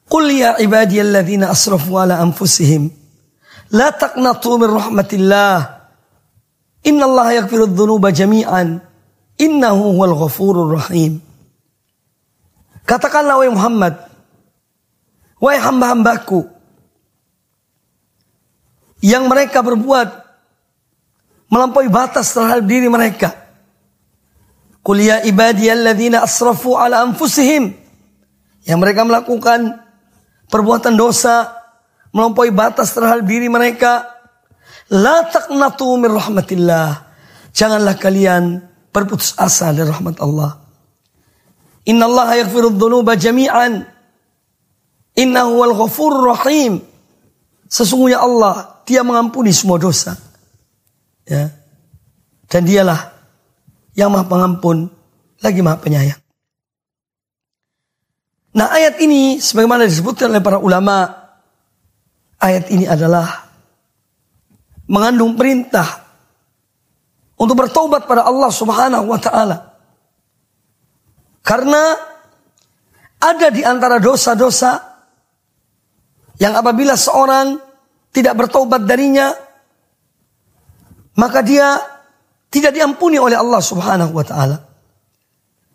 "Qul 0.10 0.25
ya 0.34 0.58
ibadiyalladzina 0.62 1.50
asrafu 1.50 1.98
ala 1.98 2.22
anfusihim 2.22 2.89
la 3.74 3.89
taqnatu 3.94 4.62
min 4.62 4.70
rahmatillah." 4.70 5.73
Inna 6.84 7.08
Allah 7.08 7.44
yakfiru 7.44 7.68
dhunuba 7.68 8.12
jami'an. 8.12 8.84
Innahu 9.40 9.96
huwal 9.96 10.16
ghafurur 10.20 10.78
rahim. 10.78 11.24
Katakanlah 12.84 13.40
wahai 13.40 13.52
Muhammad. 13.52 13.96
Wahai 15.40 15.60
hamba-hambaku. 15.63 16.44
Yang 19.00 19.24
mereka 19.32 19.63
berbuat. 19.63 20.10
Melampaui 21.48 21.88
batas 21.88 22.36
terhadap 22.36 22.68
diri 22.68 22.92
mereka. 22.92 23.32
Qul 24.84 25.00
ya 25.00 25.24
ibadiyalladzina 25.24 26.20
asrafu 26.20 26.75
ala 26.75 27.00
anfusihim. 27.08 27.72
Yang 28.68 28.80
mereka 28.80 29.08
melakukan 29.08 29.80
perbuatan 30.52 31.00
dosa. 31.00 31.63
melampaui 32.13 32.54
batas 32.54 32.94
terhadap 32.94 33.25
diri 33.25 33.50
mereka. 33.50 34.12
La 34.92 35.24
taqnatu 35.30 35.96
min 35.96 36.12
rahmatillah. 36.12 36.88
Janganlah 37.54 37.96
kalian 37.96 38.60
berputus 38.92 39.38
asa 39.40 39.72
dari 39.72 39.88
rahmat 39.88 40.20
Allah. 40.20 40.60
Inna 41.88 42.10
Allah 42.10 42.44
yaghfiru 42.44 42.74
dhunuba 42.74 43.16
jami'an. 43.16 43.86
Innahu 45.13 45.52
wal 45.62 45.75
ghafur 45.78 46.13
rahim. 46.34 46.82
Sesungguhnya 47.70 48.22
Allah, 48.22 48.82
dia 48.86 49.06
mengampuni 49.06 49.54
semua 49.54 49.78
dosa. 49.78 50.18
Ya. 51.25 51.50
Dan 52.50 52.70
dialah 52.70 53.13
yang 53.98 54.13
maha 54.13 54.25
pengampun, 54.30 54.90
lagi 55.42 55.62
maha 55.62 55.78
penyayang. 55.82 56.22
Nah 58.54 58.70
ayat 58.70 59.02
ini 59.02 59.42
sebagaimana 59.42 59.90
disebutkan 59.90 60.30
oleh 60.30 60.44
para 60.46 60.62
ulama, 60.62 61.10
ayat 62.38 62.70
ini 62.70 62.86
adalah 62.86 63.42
mengandung 64.93 65.33
perintah 65.33 66.05
untuk 67.33 67.57
bertobat 67.57 68.05
pada 68.05 68.29
Allah 68.29 68.53
Subhanahu 68.53 69.09
wa 69.09 69.17
taala. 69.17 69.57
Karena 71.41 71.97
ada 73.17 73.47
di 73.50 73.65
antara 73.65 73.97
dosa-dosa 73.97 74.77
yang 76.38 76.53
apabila 76.53 76.93
seorang 76.93 77.57
tidak 78.13 78.38
bertobat 78.38 78.85
darinya 78.85 79.33
maka 81.17 81.41
dia 81.41 81.81
tidak 82.53 82.77
diampuni 82.77 83.17
oleh 83.17 83.33
Allah 83.33 83.62
Subhanahu 83.65 84.13
wa 84.13 84.25
taala. 84.25 84.57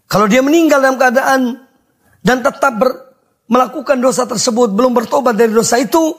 Kalau 0.06 0.30
dia 0.30 0.40
meninggal 0.40 0.78
dalam 0.78 0.96
keadaan 0.96 1.40
dan 2.22 2.38
tetap 2.40 2.72
ber, 2.78 2.90
melakukan 3.50 3.98
dosa 3.98 4.24
tersebut 4.24 4.72
belum 4.72 4.94
bertobat 4.94 5.34
dari 5.34 5.52
dosa 5.52 5.76
itu, 5.76 6.14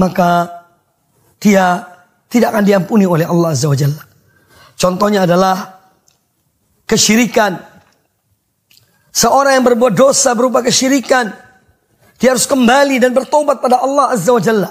maka 0.00 0.50
dia 1.38 1.97
tidak 2.28 2.52
akan 2.52 2.64
diampuni 2.64 3.08
oleh 3.08 3.24
Allah 3.24 3.56
Azza 3.56 3.66
wa 3.68 3.76
Jalla. 3.76 4.04
Contohnya 4.78 5.24
adalah 5.24 5.80
kesyirikan. 6.84 7.56
Seorang 9.10 9.58
yang 9.58 9.66
berbuat 9.66 9.96
dosa 9.96 10.36
berupa 10.36 10.62
kesyirikan, 10.62 11.32
dia 12.20 12.30
harus 12.36 12.46
kembali 12.46 13.02
dan 13.02 13.10
bertobat 13.16 13.58
pada 13.58 13.82
Allah 13.82 14.14
Azza 14.14 14.30
wa 14.30 14.42
Jalla. 14.44 14.70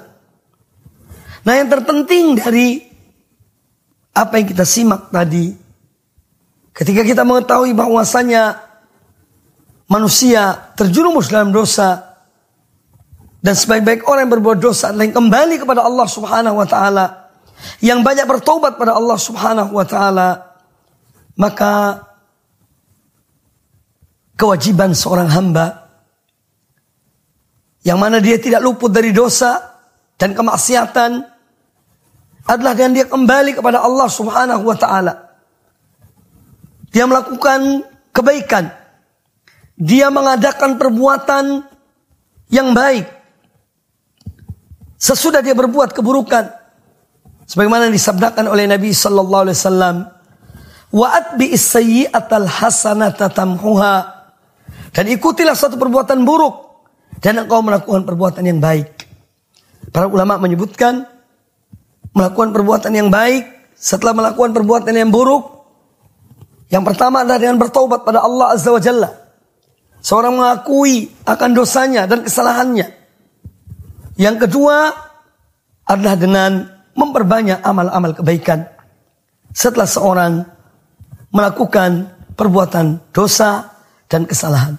Nah 1.44 1.54
yang 1.58 1.68
terpenting 1.68 2.38
dari 2.38 2.88
apa 4.16 4.34
yang 4.42 4.48
kita 4.50 4.66
simak 4.66 5.14
tadi. 5.14 5.54
Ketika 6.74 7.02
kita 7.02 7.26
mengetahui 7.26 7.74
bahwasanya 7.74 8.62
manusia 9.90 10.74
terjerumus 10.78 11.32
dalam 11.32 11.50
dosa 11.50 12.22
dan 13.42 13.56
sebaik-baik 13.56 14.06
orang 14.06 14.28
yang 14.28 14.34
berbuat 14.38 14.60
dosa 14.62 14.92
adalah 14.92 15.06
yang 15.08 15.18
kembali 15.18 15.56
kepada 15.58 15.82
Allah 15.86 16.08
Subhanahu 16.10 16.56
wa 16.60 16.68
taala, 16.68 17.27
yang 17.82 18.02
banyak 18.06 18.26
bertobat 18.26 18.78
pada 18.78 18.94
Allah 18.98 19.18
Subhanahu 19.18 19.72
wa 19.74 19.86
taala, 19.86 20.58
maka 21.38 22.04
kewajiban 24.38 24.94
seorang 24.94 25.30
hamba 25.30 25.90
yang 27.82 27.98
mana 27.98 28.20
dia 28.20 28.38
tidak 28.38 28.62
luput 28.62 28.92
dari 28.92 29.16
dosa 29.16 29.80
dan 30.18 30.34
kemaksiatan 30.34 31.12
adalah 32.48 32.74
dengan 32.74 32.92
dia 32.98 33.06
kembali 33.06 33.60
kepada 33.60 33.84
Allah 33.84 34.08
Subhanahu 34.10 34.64
wa 34.66 34.78
taala. 34.78 35.14
Dia 36.92 37.06
melakukan 37.06 37.86
kebaikan. 38.16 38.74
Dia 39.78 40.10
mengadakan 40.10 40.82
perbuatan 40.82 41.62
yang 42.50 42.74
baik. 42.74 43.06
Sesudah 44.98 45.46
dia 45.46 45.54
berbuat 45.54 45.94
keburukan. 45.94 46.57
Sebagaimana 47.48 47.88
disabdakan 47.88 48.52
oleh 48.52 48.68
Nabi 48.68 48.92
sallallahu 48.92 49.44
alaihi 49.48 49.56
wasallam, 49.56 49.96
"Wa 50.92 51.08
atbi 51.16 51.56
as-sayyi'atal 51.56 52.44
hasanata 52.44 53.32
tamhuha." 53.32 54.04
Dan 54.92 55.08
ikutilah 55.08 55.56
satu 55.56 55.80
perbuatan 55.80 56.28
buruk 56.28 56.84
dan 57.24 57.40
engkau 57.40 57.64
melakukan 57.64 58.04
perbuatan 58.04 58.44
yang 58.44 58.60
baik. 58.60 59.08
Para 59.96 60.12
ulama 60.12 60.36
menyebutkan 60.36 61.08
melakukan 62.12 62.52
perbuatan 62.52 62.92
yang 62.92 63.08
baik 63.08 63.48
setelah 63.80 64.12
melakukan 64.12 64.52
perbuatan 64.52 64.92
yang 64.92 65.08
buruk. 65.08 65.56
Yang 66.68 66.84
pertama 66.84 67.24
adalah 67.24 67.40
dengan 67.40 67.56
bertobat 67.64 68.04
pada 68.04 68.28
Allah 68.28 68.52
Azza 68.52 68.76
wa 68.76 68.82
Jalla. 68.82 69.08
Seorang 70.04 70.36
mengakui 70.36 71.08
akan 71.24 71.50
dosanya 71.56 72.04
dan 72.12 72.28
kesalahannya. 72.28 72.92
Yang 74.20 74.36
kedua 74.50 74.92
adalah 75.88 76.16
dengan 76.20 76.77
memperbanyak 76.98 77.62
amal-amal 77.62 78.18
kebaikan. 78.18 78.66
Setelah 79.54 79.86
seorang 79.86 80.34
melakukan 81.30 82.10
perbuatan 82.34 83.14
dosa 83.14 83.70
dan 84.10 84.26
kesalahan. 84.26 84.76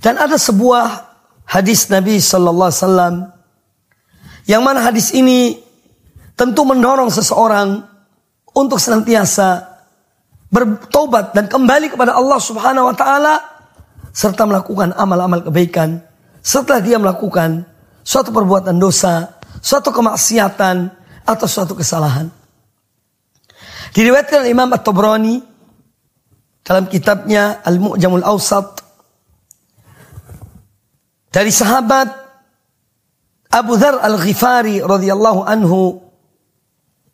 Dan 0.00 0.16
ada 0.16 0.36
sebuah 0.36 0.86
hadis 1.48 1.88
Nabi 1.88 2.20
Sallallahu 2.20 2.68
Alaihi 2.68 2.82
Wasallam 2.84 3.14
yang 4.48 4.62
mana 4.64 4.80
hadis 4.80 5.12
ini 5.12 5.60
tentu 6.36 6.64
mendorong 6.64 7.12
seseorang 7.12 7.84
untuk 8.56 8.80
senantiasa 8.80 9.76
bertobat 10.48 11.36
dan 11.36 11.46
kembali 11.46 11.92
kepada 11.92 12.16
Allah 12.16 12.40
Subhanahu 12.40 12.90
wa 12.90 12.96
taala 12.96 13.34
serta 14.10 14.48
melakukan 14.48 14.96
amal-amal 14.96 15.44
kebaikan 15.46 16.02
setelah 16.40 16.80
dia 16.82 16.96
melakukan 16.98 17.68
suatu 18.02 18.32
perbuatan 18.32 18.80
dosa, 18.80 19.38
suatu 19.60 19.92
kemaksiatan 19.94 20.90
atau 21.24 21.46
suatu 21.46 21.76
kesalahan. 21.76 22.32
Diriwayatkan 23.94 24.48
Imam 24.48 24.70
At-Tabrani 24.72 25.44
dalam 26.64 26.88
kitabnya 26.88 27.60
Al-Mu'jamul 27.64 28.24
Awsat 28.24 28.82
dari 31.30 31.50
sahabat 31.52 32.08
Abu 33.50 33.74
Dhar 33.78 33.98
Al-Ghifari 33.98 34.78
radhiyallahu 34.82 35.42
anhu 35.42 36.10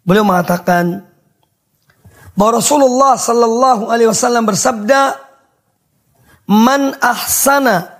Beliau 0.06 0.22
mengatakan 0.22 1.02
bahwa 2.38 2.62
Rasulullah 2.62 3.18
sallallahu 3.18 3.90
alaihi 3.90 4.06
wasallam 4.06 4.46
bersabda, 4.46 5.18
"Man 6.46 6.94
ahsana 7.02 7.90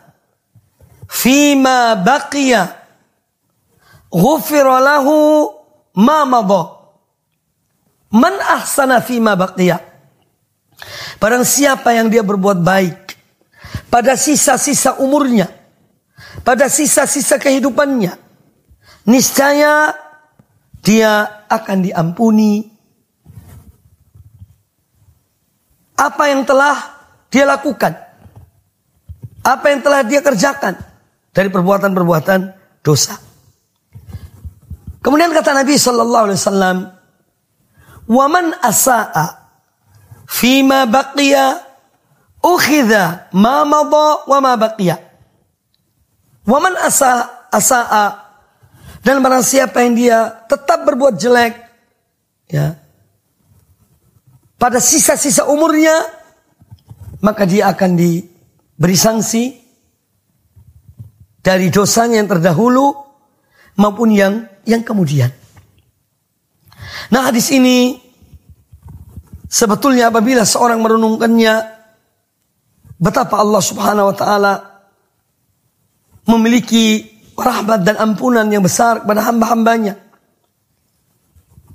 fima 1.11 1.99
baqiya 1.99 2.86
ghufira 4.11 4.79
lahu 4.83 5.51
ma 5.99 6.25
madha." 6.25 6.77
Man 8.13 8.39
ahsana 8.39 9.03
fima 9.03 9.35
baqiya. 9.35 9.83
Barang 11.19 11.43
siapa 11.43 11.91
yang 11.97 12.13
dia 12.13 12.23
berbuat 12.23 12.61
baik 12.61 13.17
pada 13.89 14.15
sisa-sisa 14.15 15.01
umurnya, 15.01 15.49
pada 16.45 16.69
sisa-sisa 16.69 17.41
kehidupannya, 17.41 18.15
niscaya 19.09 19.97
dia 20.85 21.43
akan 21.51 21.79
diampuni 21.83 22.63
apa 25.97 26.25
yang 26.31 26.45
telah 26.47 26.77
dia 27.33 27.49
lakukan. 27.49 27.97
Apa 29.43 29.67
yang 29.71 29.81
telah 29.83 30.03
dia 30.03 30.21
kerjakan 30.23 30.75
dari 31.31 31.49
perbuatan-perbuatan 31.51 32.41
dosa. 32.83 33.26
Kemudian 35.07 35.31
kata 35.31 35.55
Nabi 35.55 35.79
sallallahu 35.79 36.25
alaihi 36.27 36.41
wasallam, 36.43 36.79
"Wa 38.11 38.27
man 38.27 38.59
asaa 38.59 39.55
fima 40.27 40.83
baqiya 40.83 41.63
ukhidha 42.43 43.31
ma 43.31 43.63
madha 43.63 44.27
wa 44.27 44.39
ma 44.43 44.53
baqiya." 44.59 44.99
Wa 46.43 46.59
man 46.59 46.75
asaa 46.75 47.47
asaa 47.55 48.27
dan 49.07 49.23
barang 49.23 49.47
siapa 49.47 49.87
yang 49.87 49.95
dia 49.95 50.19
tetap 50.51 50.83
berbuat 50.83 51.15
jelek, 51.15 51.55
ya, 52.51 52.75
pada 54.59 54.83
sisa-sisa 54.83 55.47
umurnya, 55.47 55.95
maka 57.23 57.47
dia 57.47 57.71
akan 57.71 57.95
diberi 57.95 58.99
sanksi 58.99 59.55
dari 61.39 61.71
dosanya 61.71 62.19
yang 62.19 62.27
terdahulu 62.27 62.91
maupun 63.79 64.11
yang 64.11 64.51
yang 64.67 64.83
kemudian. 64.83 65.31
Nah 67.15 67.31
hadis 67.31 67.55
ini 67.55 67.97
sebetulnya 69.47 70.11
apabila 70.11 70.43
seorang 70.43 70.83
merenungkannya 70.83 71.55
betapa 72.99 73.39
Allah 73.39 73.63
Subhanahu 73.63 74.11
wa 74.11 74.17
taala 74.17 74.55
memiliki 76.27 77.07
rahmat 77.39 77.87
dan 77.87 77.97
ampunan 78.03 78.45
yang 78.51 78.67
besar 78.67 79.07
kepada 79.07 79.23
hamba-hambanya. 79.31 79.95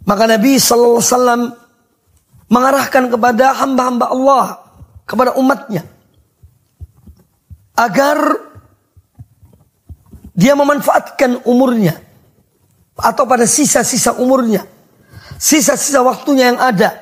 Maka 0.03 0.27
Nabi 0.27 0.59
Sallallahu 0.59 0.99
Alaihi 0.99 1.13
Wasallam 1.15 1.41
mengarahkan 2.51 3.03
kepada 3.07 3.45
hamba-hamba 3.63 4.05
Allah, 4.11 4.45
kepada 5.07 5.31
umatnya. 5.39 5.87
Agar 7.77 8.17
dia 10.35 10.57
memanfaatkan 10.57 11.47
umurnya 11.47 12.10
atau 12.97 13.23
pada 13.23 13.47
sisa-sisa 13.47 14.17
umurnya, 14.19 14.67
sisa-sisa 15.39 16.03
waktunya 16.03 16.51
yang 16.51 16.59
ada 16.59 16.95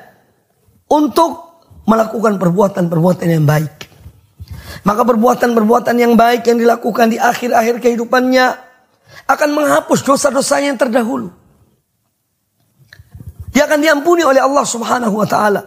untuk 0.90 1.62
melakukan 1.86 2.38
perbuatan-perbuatan 2.38 3.26
yang 3.26 3.46
baik. 3.46 3.90
Maka 4.86 5.02
perbuatan-perbuatan 5.04 5.96
yang 5.98 6.14
baik 6.16 6.46
yang 6.48 6.56
dilakukan 6.56 7.12
di 7.12 7.18
akhir-akhir 7.20 7.84
kehidupannya 7.84 8.46
akan 9.28 9.48
menghapus 9.52 10.00
dosa-dosanya 10.06 10.72
yang 10.72 10.80
terdahulu. 10.80 11.28
Dia 13.50 13.66
akan 13.66 13.82
diampuni 13.82 14.22
oleh 14.22 14.40
Allah 14.40 14.62
Subhanahu 14.62 15.20
wa 15.20 15.26
taala 15.26 15.62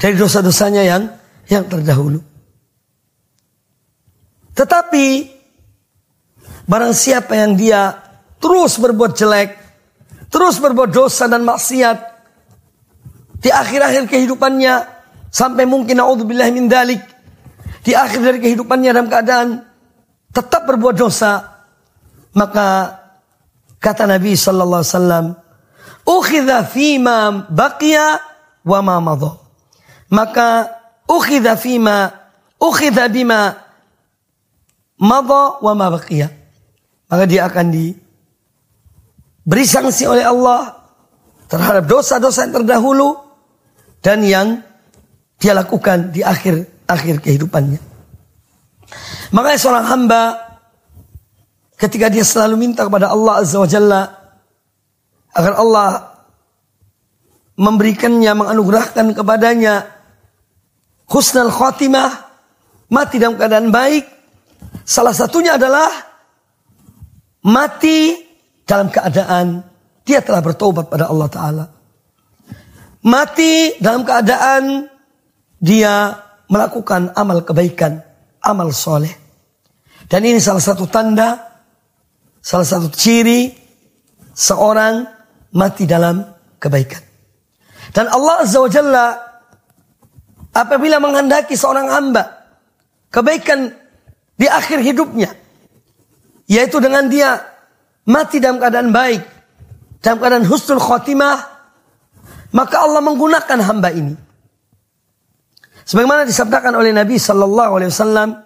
dari 0.00 0.16
dosa-dosanya 0.16 0.82
yang 0.82 1.02
yang 1.46 1.64
terdahulu. 1.68 2.18
Tetapi 4.56 5.06
barang 6.66 6.94
siapa 6.96 7.36
yang 7.36 7.54
dia 7.54 8.01
terus 8.42 8.76
berbuat 8.82 9.14
jelek, 9.14 9.54
terus 10.26 10.58
berbuat 10.58 10.90
dosa 10.90 11.30
dan 11.30 11.46
maksiat 11.46 11.98
di 13.38 13.50
akhir-akhir 13.54 14.10
kehidupannya 14.10 14.82
sampai 15.30 15.64
mungkin 15.64 16.02
naudzubillah 16.02 16.50
min 16.50 16.66
dalik 16.66 17.00
di 17.82 17.94
akhir 17.94 18.22
dari 18.22 18.38
kehidupannya 18.38 18.90
dalam 18.94 19.10
keadaan 19.10 19.48
tetap 20.30 20.64
berbuat 20.66 20.94
dosa, 20.94 21.62
maka 22.34 22.98
kata 23.82 24.06
Nabi 24.06 24.38
sallallahu 24.38 24.80
alaihi 24.80 24.94
wasallam, 24.94 25.26
"Ukhidha 26.06 26.58
fima 26.66 27.46
baqiya 27.50 28.22
wa 28.62 28.78
ma 28.80 28.96
madha." 29.02 29.38
Maka 30.12 30.68
ukhidha 31.08 31.56
fima 31.56 32.12
ukhidha 32.60 33.08
bima 33.08 33.56
madha 35.00 35.58
wa 35.58 35.72
ma 35.72 35.86
baqiya. 35.90 36.28
Maka 37.08 37.24
dia 37.26 37.48
akan 37.48 37.66
diberi 39.42 39.66
sanksi 39.66 40.06
oleh 40.06 40.22
Allah 40.22 40.70
terhadap 41.50 41.84
dosa-dosa 41.90 42.46
yang 42.46 42.54
terdahulu 42.62 43.18
dan 43.98 44.22
yang 44.22 44.62
dia 45.42 45.52
lakukan 45.52 46.14
di 46.14 46.22
akhir 46.22 46.86
akhir 46.86 47.20
kehidupannya. 47.20 47.82
Makanya 49.34 49.58
seorang 49.58 49.86
hamba 49.90 50.22
ketika 51.74 52.06
dia 52.06 52.22
selalu 52.22 52.54
minta 52.54 52.86
kepada 52.86 53.10
Allah 53.10 53.42
Azza 53.42 53.58
wa 53.58 53.66
Jalla 53.66 54.02
agar 55.34 55.52
Allah 55.58 55.90
memberikannya, 57.58 58.32
menganugerahkan 58.38 59.12
kepadanya 59.18 59.90
husnul 61.10 61.50
khatimah, 61.50 62.10
mati 62.88 63.18
dalam 63.18 63.34
keadaan 63.34 63.74
baik. 63.74 64.06
Salah 64.86 65.12
satunya 65.12 65.58
adalah 65.58 65.90
mati 67.42 68.21
dalam 68.72 68.88
keadaan 68.88 69.60
dia 70.00 70.24
telah 70.24 70.40
bertobat 70.40 70.88
pada 70.88 71.12
Allah 71.12 71.28
Ta'ala. 71.28 71.64
Mati 73.04 73.76
dalam 73.76 74.00
keadaan 74.00 74.88
dia 75.60 76.16
melakukan 76.48 77.12
amal 77.12 77.44
kebaikan, 77.44 78.00
amal 78.40 78.72
soleh. 78.72 79.12
Dan 80.08 80.24
ini 80.24 80.40
salah 80.40 80.64
satu 80.64 80.88
tanda, 80.88 81.36
salah 82.40 82.64
satu 82.64 82.88
ciri 82.88 83.52
seorang 84.32 85.04
mati 85.52 85.84
dalam 85.84 86.24
kebaikan. 86.56 87.04
Dan 87.92 88.08
Allah 88.08 88.40
Azza 88.40 88.56
wa 88.56 88.72
Jalla 88.72 89.06
apabila 90.56 90.96
menghendaki 90.96 91.60
seorang 91.60 91.92
hamba 91.92 92.24
kebaikan 93.12 93.68
di 94.40 94.48
akhir 94.48 94.80
hidupnya, 94.80 95.28
yaitu 96.48 96.80
dengan 96.80 97.12
dia 97.12 97.51
mati 98.08 98.42
dalam 98.42 98.58
keadaan 98.58 98.90
baik, 98.90 99.22
dalam 100.02 100.18
keadaan 100.18 100.46
husnul 100.46 100.82
khotimah, 100.82 101.38
maka 102.52 102.76
Allah 102.82 103.00
menggunakan 103.00 103.58
hamba 103.62 103.90
ini 103.94 104.14
Sebagaimana 105.82 106.22
disabdakan 106.22 106.78
oleh 106.78 106.94
Nabi 106.94 107.18
sallallahu 107.18 107.72
alaihi 107.78 107.90
wasallam 107.90 108.38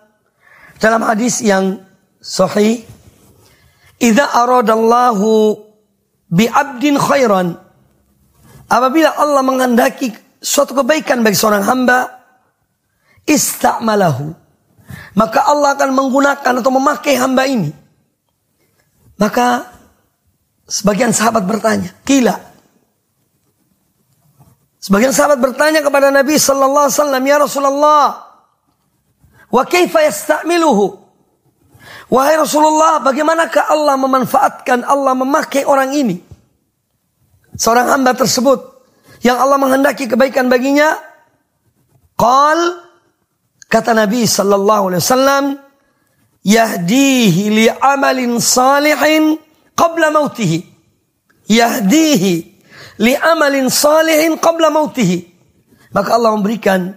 dalam 0.81 1.03
hadis 1.05 1.45
yang 1.45 1.85
sahih, 2.21 2.81
"Idza 4.01 4.25
aradallahu 4.33 5.61
bi 6.33 6.49
'abdin 6.49 6.97
khairan" 6.97 7.61
Apabila 8.67 9.15
Allah 9.15 9.47
menghendaki 9.47 10.11
suatu 10.43 10.75
kebaikan 10.75 11.23
bagi 11.23 11.39
seorang 11.39 11.63
hamba, 11.63 12.19
istamalahu. 13.23 14.35
Maka 15.15 15.47
Allah 15.47 15.79
akan 15.79 15.95
menggunakan 15.95 16.53
atau 16.59 16.73
memakai 16.75 17.15
hamba 17.15 17.47
ini. 17.47 17.71
Maka 19.17 19.73
sebagian 20.69 21.13
sahabat 21.13 21.45
bertanya, 21.49 21.93
"Kila, 22.05 22.47
Sebagian 24.87 25.11
sahabat 25.11 25.43
bertanya 25.43 25.83
kepada 25.83 26.15
Nabi 26.15 26.39
sallallahu 26.39 26.87
alaihi 26.87 26.95
wasallam, 26.95 27.23
"Ya 27.27 27.37
Rasulullah, 27.43 28.07
wa 29.51 29.63
kaifa 29.67 29.99
yasta'miluhu?" 30.07 31.03
Wahai 32.07 32.39
Rasulullah, 32.39 33.03
bagaimanakah 33.03 33.67
Allah 33.67 33.99
memanfaatkan, 33.99 34.87
Allah 34.87 35.11
memakai 35.19 35.67
orang 35.67 35.91
ini? 35.91 36.23
Seorang 37.59 37.99
hamba 37.99 38.15
tersebut 38.15 38.63
yang 39.27 39.43
Allah 39.43 39.59
menghendaki 39.59 40.07
kebaikan 40.07 40.47
baginya. 40.47 41.03
Qal 42.15 42.79
kata 43.67 43.91
Nabi 43.91 44.23
sallallahu 44.23 44.95
alaihi 44.95 45.03
wasallam, 45.03 45.45
"Yahdihi 46.47 47.43
li 47.51 47.67
amalin 47.67 48.39
salihin 48.39 49.35
qabla 49.75 50.15
mautihi." 50.15 50.63
Yahdihi 51.51 52.35
li 53.03 53.13
amalin 53.19 53.67
salihin 53.67 54.39
qabla 54.39 54.71
mautihi. 54.71 55.27
Maka 55.91 56.15
Allah 56.15 56.35
memberikan 56.39 56.95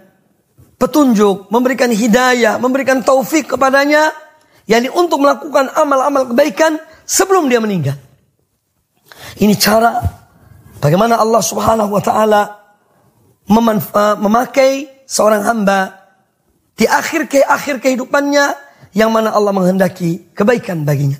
petunjuk, 0.80 1.50
memberikan 1.52 1.90
hidayah, 1.92 2.56
memberikan 2.62 3.02
taufik 3.04 3.52
kepadanya 3.52 4.14
yakni 4.70 4.88
untuk 4.88 5.20
melakukan 5.20 5.68
amal-amal 5.74 6.30
kebaikan 6.30 6.78
sebelum 7.04 7.50
dia 7.50 7.58
meninggal. 7.58 7.98
Ini 9.40 9.54
cara 9.58 9.98
bagaimana 10.78 11.18
Allah 11.18 11.42
Subhanahu 11.42 11.90
wa 11.90 12.02
taala 12.02 12.42
memakai 14.20 15.04
seorang 15.04 15.42
hamba 15.42 16.00
di 16.78 16.86
akhir 16.86 17.28
ke 17.28 17.42
akhir 17.42 17.82
kehidupannya 17.82 18.69
yang 18.96 19.10
mana 19.14 19.30
Allah 19.30 19.54
menghendaki 19.54 20.34
kebaikan 20.34 20.82
baginya. 20.82 21.18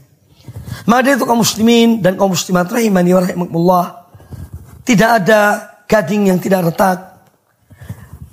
Maka 0.87 1.15
itu 1.15 1.25
kaum 1.27 1.43
muslimin 1.43 2.01
dan 2.01 2.17
kaum 2.17 2.33
muslimat 2.33 2.67
rahimani 2.67 3.13
wa. 3.15 3.85
Tidak 4.83 5.11
ada 5.23 5.41
gading 5.87 6.33
yang 6.33 6.39
tidak 6.41 6.73
retak. 6.73 6.99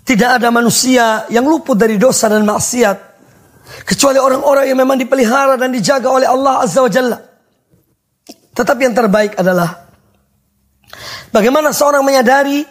Tidak 0.07 0.39
ada 0.39 0.47
manusia 0.49 1.27
yang 1.27 1.43
luput 1.43 1.75
dari 1.75 1.99
dosa 1.99 2.31
dan 2.31 2.47
maksiat. 2.47 2.97
Kecuali 3.83 4.15
orang-orang 4.15 4.71
yang 4.71 4.79
memang 4.79 4.95
dipelihara 4.95 5.59
dan 5.59 5.75
dijaga 5.75 6.07
oleh 6.07 6.23
Allah 6.23 6.63
Azza 6.63 6.79
wa 6.79 6.87
Jalla. 6.87 7.19
Tetapi 8.55 8.81
yang 8.87 8.95
terbaik 8.95 9.35
adalah 9.35 9.91
bagaimana 11.29 11.75
seorang 11.75 12.01
menyadari 12.01 12.63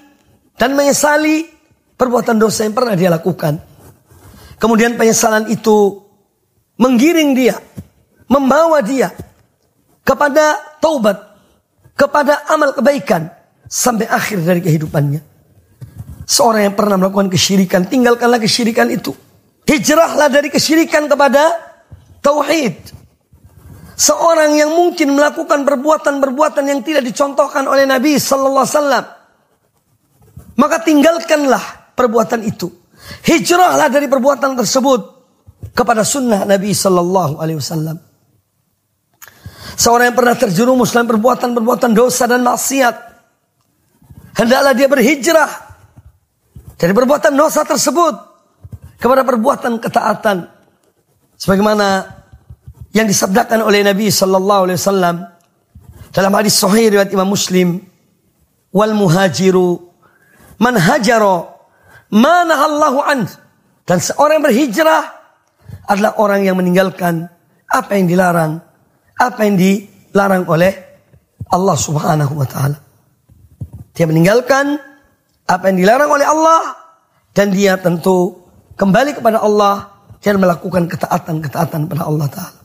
dan 0.57 0.73
menyesali 0.73 1.45
perbuatan 2.01 2.41
dosa 2.41 2.65
yang 2.65 2.73
pernah 2.73 2.97
dia 2.97 3.13
lakukan. 3.13 3.61
Kemudian 4.57 4.97
penyesalan 4.97 5.53
itu 5.53 6.06
menggiring 6.77 7.33
dia, 7.33 7.57
membawa 8.29 8.81
dia 8.85 9.13
kepada 10.07 10.79
taubat, 10.81 11.19
kepada 11.97 12.47
amal 12.53 12.73
kebaikan, 12.77 13.29
sampai 13.67 14.07
akhir 14.07 14.45
dari 14.47 14.63
kehidupannya. 14.63 15.21
Seorang 16.27 16.71
yang 16.71 16.75
pernah 16.75 16.99
melakukan 16.99 17.31
kesyirikan, 17.31 17.87
tinggalkanlah 17.87 18.43
kesyirikan 18.43 18.91
itu. 18.91 19.15
Hijrahlah 19.67 20.31
dari 20.31 20.51
kesyirikan 20.51 21.07
kepada 21.11 21.55
tauhid. 22.23 22.95
Seorang 23.97 24.53
yang 24.59 24.75
mungkin 24.75 25.17
melakukan 25.17 25.65
perbuatan-perbuatan 25.65 26.65
yang 26.69 26.85
tidak 26.85 27.03
dicontohkan 27.07 27.65
oleh 27.65 27.89
Nabi 27.89 28.21
sallallahu 28.21 28.67
alaihi 28.67 28.77
wasallam, 28.77 29.05
maka 30.61 30.77
tinggalkanlah 30.85 31.65
perbuatan 31.97 32.45
itu. 32.45 32.69
Hijrahlah 33.25 33.89
dari 33.89 34.11
perbuatan 34.11 34.59
tersebut 34.59 35.16
kepada 35.77 36.03
sunnah 36.03 36.49
Nabi 36.49 36.73
sallallahu 36.73 37.37
alaihi 37.41 37.61
wasallam. 37.61 37.97
Seorang 39.77 40.09
yang 40.09 40.17
pernah 40.17 40.37
terjerumus 40.37 40.97
dalam 40.97 41.05
perbuatan-perbuatan 41.05 41.93
dosa 41.93 42.25
dan 42.25 42.41
maksiat, 42.41 42.97
hendaklah 44.41 44.73
dia 44.73 44.89
berhijrah 44.89 45.51
dari 46.81 46.93
perbuatan 46.97 47.37
dosa 47.37 47.61
tersebut 47.61 48.15
kepada 48.97 49.21
perbuatan 49.21 49.77
ketaatan. 49.77 50.49
Sebagaimana 51.37 52.09
yang 52.97 53.05
disabdakan 53.05 53.69
oleh 53.69 53.85
Nabi 53.85 54.09
sallallahu 54.09 54.63
alaihi 54.73 54.81
wasallam 54.81 55.17
dalam 56.17 56.33
hadis 56.33 56.57
sahih 56.57 56.97
riwayat 56.97 57.13
Imam 57.13 57.29
Muslim 57.29 57.85
wal 58.73 58.97
muhajiru 58.97 59.93
man 60.57 60.81
hajara 60.81 61.53
ma 62.17 62.49
an. 63.05 63.29
Dan 63.87 63.99
seorang 64.01 64.41
yang 64.41 64.47
berhijrah 64.49 65.16
adalah 65.87 66.19
orang 66.19 66.43
yang 66.43 66.59
meninggalkan 66.59 67.31
apa 67.71 67.91
yang 67.99 68.07
dilarang, 68.11 68.59
apa 69.19 69.41
yang 69.47 69.57
dilarang 69.59 70.45
oleh 70.47 70.73
Allah 71.51 71.77
Subhanahu 71.79 72.35
wa 72.35 72.47
taala. 72.47 72.79
Dia 73.95 74.05
meninggalkan 74.05 74.77
apa 75.47 75.65
yang 75.71 75.79
dilarang 75.79 76.11
oleh 76.11 76.27
Allah 76.27 76.75
dan 77.33 77.55
dia 77.55 77.79
tentu 77.79 78.35
kembali 78.75 79.17
kepada 79.17 79.41
Allah 79.41 79.95
dan 80.21 80.43
melakukan 80.43 80.91
ketaatan-ketaatan 80.91 81.87
pada 81.87 82.03
Allah 82.05 82.27
taala. 82.29 82.61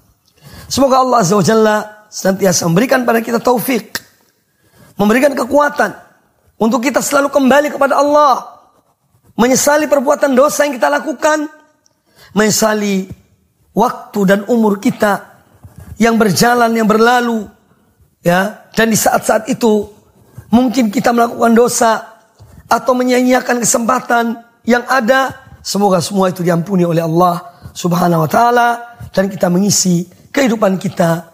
Semoga 0.66 1.04
Allah 1.04 1.18
Azza 1.22 1.36
wa 1.38 1.46
Jalla 1.46 1.78
senantiasa 2.10 2.66
memberikan 2.68 3.06
pada 3.06 3.22
kita 3.22 3.38
taufik, 3.38 4.02
memberikan 4.98 5.32
kekuatan 5.38 5.94
untuk 6.58 6.84
kita 6.84 7.00
selalu 7.00 7.30
kembali 7.30 7.70
kepada 7.70 8.02
Allah, 8.02 8.60
menyesali 9.38 9.86
perbuatan 9.86 10.34
dosa 10.34 10.66
yang 10.66 10.76
kita 10.76 10.90
lakukan, 10.90 11.61
menyesali 12.32 13.08
waktu 13.76 14.20
dan 14.28 14.40
umur 14.48 14.80
kita 14.80 15.44
yang 16.02 16.18
berjalan, 16.18 16.72
yang 16.74 16.90
berlalu, 16.90 17.48
ya. 18.26 18.68
Dan 18.74 18.90
di 18.90 18.98
saat-saat 18.98 19.52
itu 19.52 19.92
mungkin 20.50 20.90
kita 20.90 21.14
melakukan 21.14 21.54
dosa 21.54 22.22
atau 22.72 22.96
menyia-nyiakan 22.96 23.62
kesempatan 23.62 24.26
yang 24.64 24.88
ada. 24.88 25.36
Semoga 25.62 26.02
semua 26.02 26.34
itu 26.34 26.42
diampuni 26.42 26.82
oleh 26.82 27.06
Allah 27.06 27.38
Subhanahu 27.78 28.26
wa 28.26 28.30
taala 28.32 28.98
dan 29.14 29.30
kita 29.30 29.46
mengisi 29.46 30.10
kehidupan 30.34 30.82
kita 30.82 31.30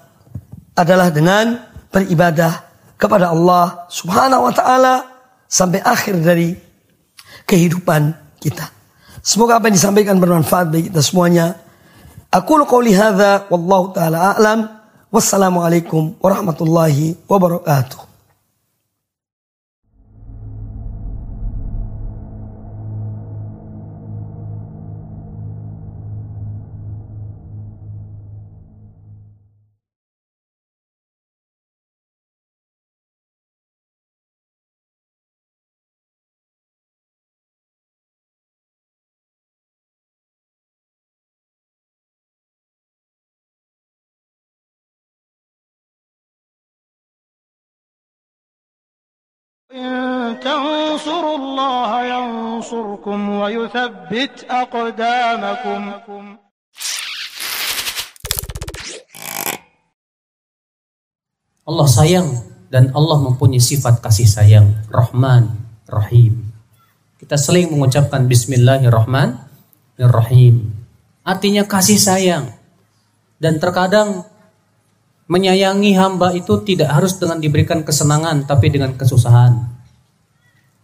adalah 0.75 1.07
dengan 1.09 1.63
beribadah 1.89 2.67
kepada 2.99 3.31
Allah 3.31 3.87
Subhanahu 3.87 4.51
wa 4.51 4.53
taala 4.53 4.95
sampai 5.47 5.79
akhir 5.79 6.19
dari 6.19 6.51
kehidupan 7.47 8.11
kita. 8.43 8.76
Semoga 9.27 9.59
apa 9.59 9.67
yang 9.67 9.75
disampaikan 9.75 10.23
bermanfaat 10.23 10.71
bagi 10.71 10.87
kita 10.87 11.03
semuanya. 11.03 11.59
Aku 12.31 12.63
qauli 12.63 12.95
hadza 12.95 13.43
wallahu 13.51 13.91
taala 13.91 14.31
a'lam. 14.31 14.71
Wassalamualaikum 15.11 16.15
warahmatullahi 16.23 17.19
wabarakatuh. 17.27 18.06
ينصركم 52.66 53.20
ويثبت 53.40 54.34
أقدامكم 54.50 55.82
Allah 61.62 61.86
sayang 61.86 62.26
dan 62.74 62.90
Allah 62.90 63.22
mempunyai 63.22 63.62
sifat 63.62 64.02
kasih 64.02 64.26
sayang, 64.26 64.82
Rahman, 64.90 65.46
Rahim. 65.86 66.50
Kita 67.22 67.38
sering 67.38 67.70
mengucapkan 67.70 68.26
Bismillahirrahmanirrahim. 68.26 70.74
Artinya 71.22 71.62
kasih 71.62 72.02
sayang. 72.02 72.50
Dan 73.38 73.62
terkadang 73.62 74.26
menyayangi 75.30 75.94
hamba 75.94 76.34
itu 76.34 76.66
tidak 76.66 76.90
harus 76.90 77.14
dengan 77.14 77.38
diberikan 77.38 77.86
kesenangan 77.86 78.42
tapi 78.42 78.66
dengan 78.66 78.98
kesusahan. 78.98 79.54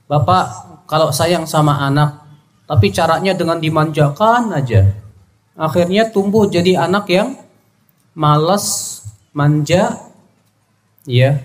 Bapak 0.07 0.72
kalau 0.86 1.10
sayang 1.12 1.48
sama 1.48 1.80
anak 1.84 2.24
tapi 2.64 2.90
caranya 2.96 3.36
dengan 3.36 3.60
dimanjakan 3.60 4.56
aja. 4.56 4.88
Akhirnya 5.54 6.10
tumbuh 6.10 6.50
jadi 6.50 6.80
anak 6.80 7.06
yang 7.12 7.38
malas, 8.18 9.00
manja, 9.36 10.00
ya. 11.06 11.44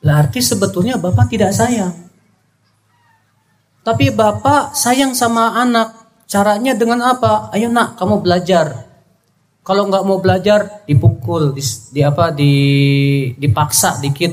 Berarti 0.00 0.40
sebetulnya 0.40 0.96
Bapak 0.96 1.30
tidak 1.30 1.52
sayang. 1.52 1.94
Tapi 3.84 4.10
Bapak 4.10 4.74
sayang 4.74 5.12
sama 5.12 5.54
anak. 5.54 5.94
Caranya 6.30 6.78
dengan 6.78 7.02
apa? 7.02 7.50
Ayo 7.54 7.68
nak, 7.70 7.98
kamu 7.98 8.22
belajar. 8.22 8.86
Kalau 9.60 9.86
nggak 9.86 10.06
mau 10.06 10.18
belajar 10.18 10.86
dipukul, 10.88 11.52
di, 11.52 11.62
di 11.94 12.00
apa 12.00 12.32
di 12.32 12.52
dipaksa 13.36 14.00
dikit. 14.00 14.32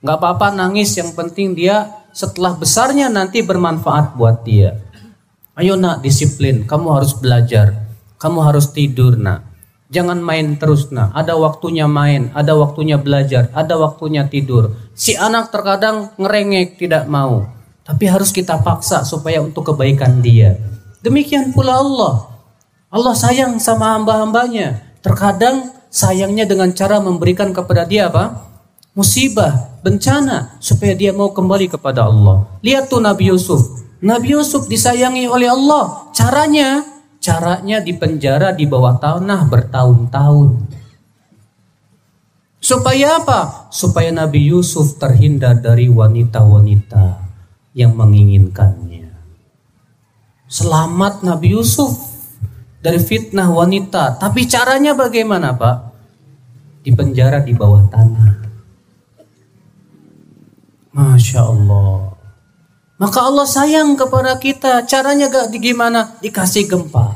Nggak 0.00 0.16
apa-apa 0.16 0.54
nangis, 0.54 0.96
yang 0.96 1.12
penting 1.12 1.52
dia 1.52 2.05
setelah 2.16 2.56
besarnya 2.56 3.12
nanti 3.12 3.44
bermanfaat 3.44 4.16
buat 4.16 4.40
dia. 4.40 4.80
Ayo 5.52 5.76
nak 5.76 6.00
disiplin, 6.00 6.64
kamu 6.64 6.96
harus 6.96 7.12
belajar. 7.12 7.76
Kamu 8.16 8.40
harus 8.40 8.72
tidur 8.72 9.20
nak. 9.20 9.44
Jangan 9.92 10.24
main 10.24 10.56
terus 10.56 10.88
nak. 10.88 11.12
Ada 11.12 11.36
waktunya 11.36 11.84
main, 11.84 12.32
ada 12.32 12.56
waktunya 12.56 12.96
belajar, 12.96 13.52
ada 13.52 13.76
waktunya 13.76 14.24
tidur. 14.32 14.72
Si 14.96 15.12
anak 15.12 15.52
terkadang 15.52 16.16
ngerengek 16.16 16.80
tidak 16.80 17.04
mau. 17.04 17.52
Tapi 17.84 18.08
harus 18.08 18.32
kita 18.32 18.64
paksa 18.64 19.04
supaya 19.04 19.44
untuk 19.44 19.76
kebaikan 19.76 20.24
dia. 20.24 20.56
Demikian 21.04 21.52
pula 21.52 21.84
Allah. 21.84 22.32
Allah 22.88 23.14
sayang 23.14 23.60
sama 23.60 23.92
hamba-hambanya. 23.92 24.80
Terkadang 25.04 25.70
sayangnya 25.92 26.48
dengan 26.48 26.72
cara 26.72 26.96
memberikan 26.98 27.52
kepada 27.52 27.84
dia 27.84 28.08
apa? 28.08 28.45
Musibah, 28.96 29.76
bencana 29.84 30.56
supaya 30.56 30.96
dia 30.96 31.12
mau 31.12 31.28
kembali 31.28 31.68
kepada 31.68 32.08
Allah. 32.08 32.48
Lihat 32.64 32.88
tuh 32.88 33.04
Nabi 33.04 33.28
Yusuf. 33.28 33.84
Nabi 34.00 34.32
Yusuf 34.32 34.72
disayangi 34.72 35.28
oleh 35.28 35.52
Allah. 35.52 36.08
Caranya, 36.16 36.80
caranya 37.20 37.84
dipenjara 37.84 38.56
di 38.56 38.64
bawah 38.64 38.96
tanah 38.96 39.52
bertahun-tahun. 39.52 40.48
Supaya 42.56 43.20
apa? 43.20 43.68
Supaya 43.68 44.08
Nabi 44.16 44.48
Yusuf 44.48 44.96
terhindar 44.96 45.60
dari 45.60 45.92
wanita-wanita 45.92 47.20
yang 47.76 47.92
menginginkannya. 47.92 49.12
Selamat 50.48 51.20
Nabi 51.20 51.52
Yusuf 51.52 51.92
dari 52.80 52.96
fitnah 52.96 53.52
wanita. 53.52 54.16
Tapi 54.16 54.48
caranya 54.48 54.96
bagaimana, 54.96 55.52
Pak? 55.52 55.76
Di 56.80 56.96
penjara 56.96 57.44
di 57.44 57.52
bawah 57.52 57.84
tanah. 57.92 58.45
Masya 60.96 61.44
Allah. 61.44 62.16
Maka 62.96 63.20
Allah 63.20 63.44
sayang 63.44 64.00
kepada 64.00 64.40
kita. 64.40 64.88
Caranya 64.88 65.28
gak 65.28 65.52
di 65.52 65.60
gimana? 65.60 66.16
Dikasih 66.24 66.64
gempa. 66.64 67.12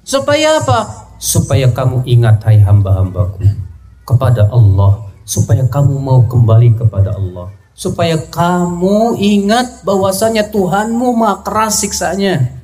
Supaya 0.00 0.56
apa? 0.56 1.12
Supaya 1.20 1.68
kamu 1.68 2.08
ingat 2.08 2.40
hai 2.48 2.64
hamba-hambaku 2.64 3.44
kepada 4.08 4.48
Allah. 4.48 5.12
Supaya 5.28 5.68
kamu 5.68 6.00
mau 6.00 6.24
kembali 6.24 6.80
kepada 6.80 7.12
Allah. 7.12 7.52
Supaya 7.76 8.16
kamu 8.16 9.20
ingat 9.20 9.84
bahwasanya 9.84 10.48
Tuhanmu 10.48 11.12
maha 11.12 11.44
keras 11.44 11.84
siksanya 11.84 12.60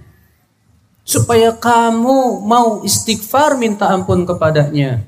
supaya 1.07 1.55
kamu 1.55 2.43
mau 2.43 2.83
istighfar 2.83 3.55
minta 3.63 3.87
ampun 3.95 4.27
kepadanya 4.27 5.07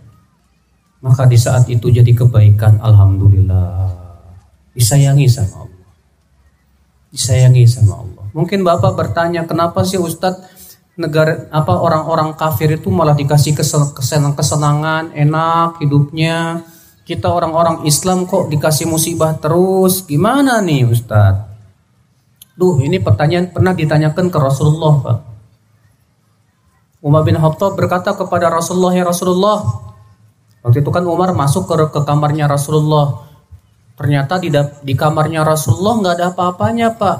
maka 1.02 1.26
di 1.26 1.34
saat 1.34 1.66
itu 1.66 1.90
jadi 1.90 2.14
kebaikan 2.14 2.78
alhamdulillah 2.78 4.07
disayangi 4.78 5.26
sama 5.26 5.66
Allah. 5.66 5.90
Disayangi 7.10 7.66
sama 7.66 7.98
Allah. 7.98 8.24
Mungkin 8.30 8.62
Bapak 8.62 8.94
bertanya 8.94 9.42
kenapa 9.42 9.82
sih 9.82 9.98
Ustadz 9.98 10.54
negara 10.94 11.50
apa 11.50 11.78
orang-orang 11.78 12.38
kafir 12.38 12.78
itu 12.78 12.86
malah 12.90 13.18
dikasih 13.18 13.58
kesenangan 13.58 14.38
kesenangan 14.38 15.04
enak 15.18 15.82
hidupnya? 15.82 16.62
Kita 17.02 17.32
orang-orang 17.32 17.88
Islam 17.88 18.28
kok 18.28 18.52
dikasih 18.52 18.86
musibah 18.86 19.34
terus? 19.34 20.06
Gimana 20.06 20.62
nih 20.62 20.86
Ustadz? 20.86 21.50
Duh 22.54 22.78
ini 22.82 23.02
pertanyaan 23.02 23.50
pernah 23.50 23.74
ditanyakan 23.74 24.30
ke 24.30 24.38
Rasulullah 24.38 24.94
Pak. 25.02 25.18
Umar 26.98 27.22
bin 27.22 27.38
Khattab 27.38 27.78
berkata 27.78 28.10
kepada 28.18 28.50
Rasulullah, 28.50 28.90
"Ya 28.90 29.06
Rasulullah." 29.06 29.62
Waktu 30.66 30.82
itu 30.82 30.90
kan 30.90 31.06
Umar 31.06 31.30
masuk 31.38 31.70
ke, 31.70 31.74
ke 31.94 32.00
kamarnya 32.02 32.50
Rasulullah. 32.50 33.27
Ternyata 33.98 34.38
di, 34.38 34.46
di 34.86 34.94
kamarnya 34.94 35.42
Rasulullah 35.42 35.94
nggak 35.98 36.14
ada 36.14 36.26
apa-apanya, 36.30 36.94
Pak. 36.94 37.18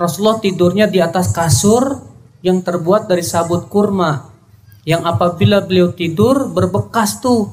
Rasulullah 0.00 0.40
tidurnya 0.40 0.88
di 0.88 0.96
atas 1.04 1.36
kasur 1.36 2.00
yang 2.40 2.64
terbuat 2.64 3.12
dari 3.12 3.20
sabut 3.20 3.68
kurma. 3.68 4.32
Yang 4.88 5.04
apabila 5.04 5.60
beliau 5.60 5.92
tidur 5.92 6.48
berbekas 6.48 7.20
tuh, 7.20 7.52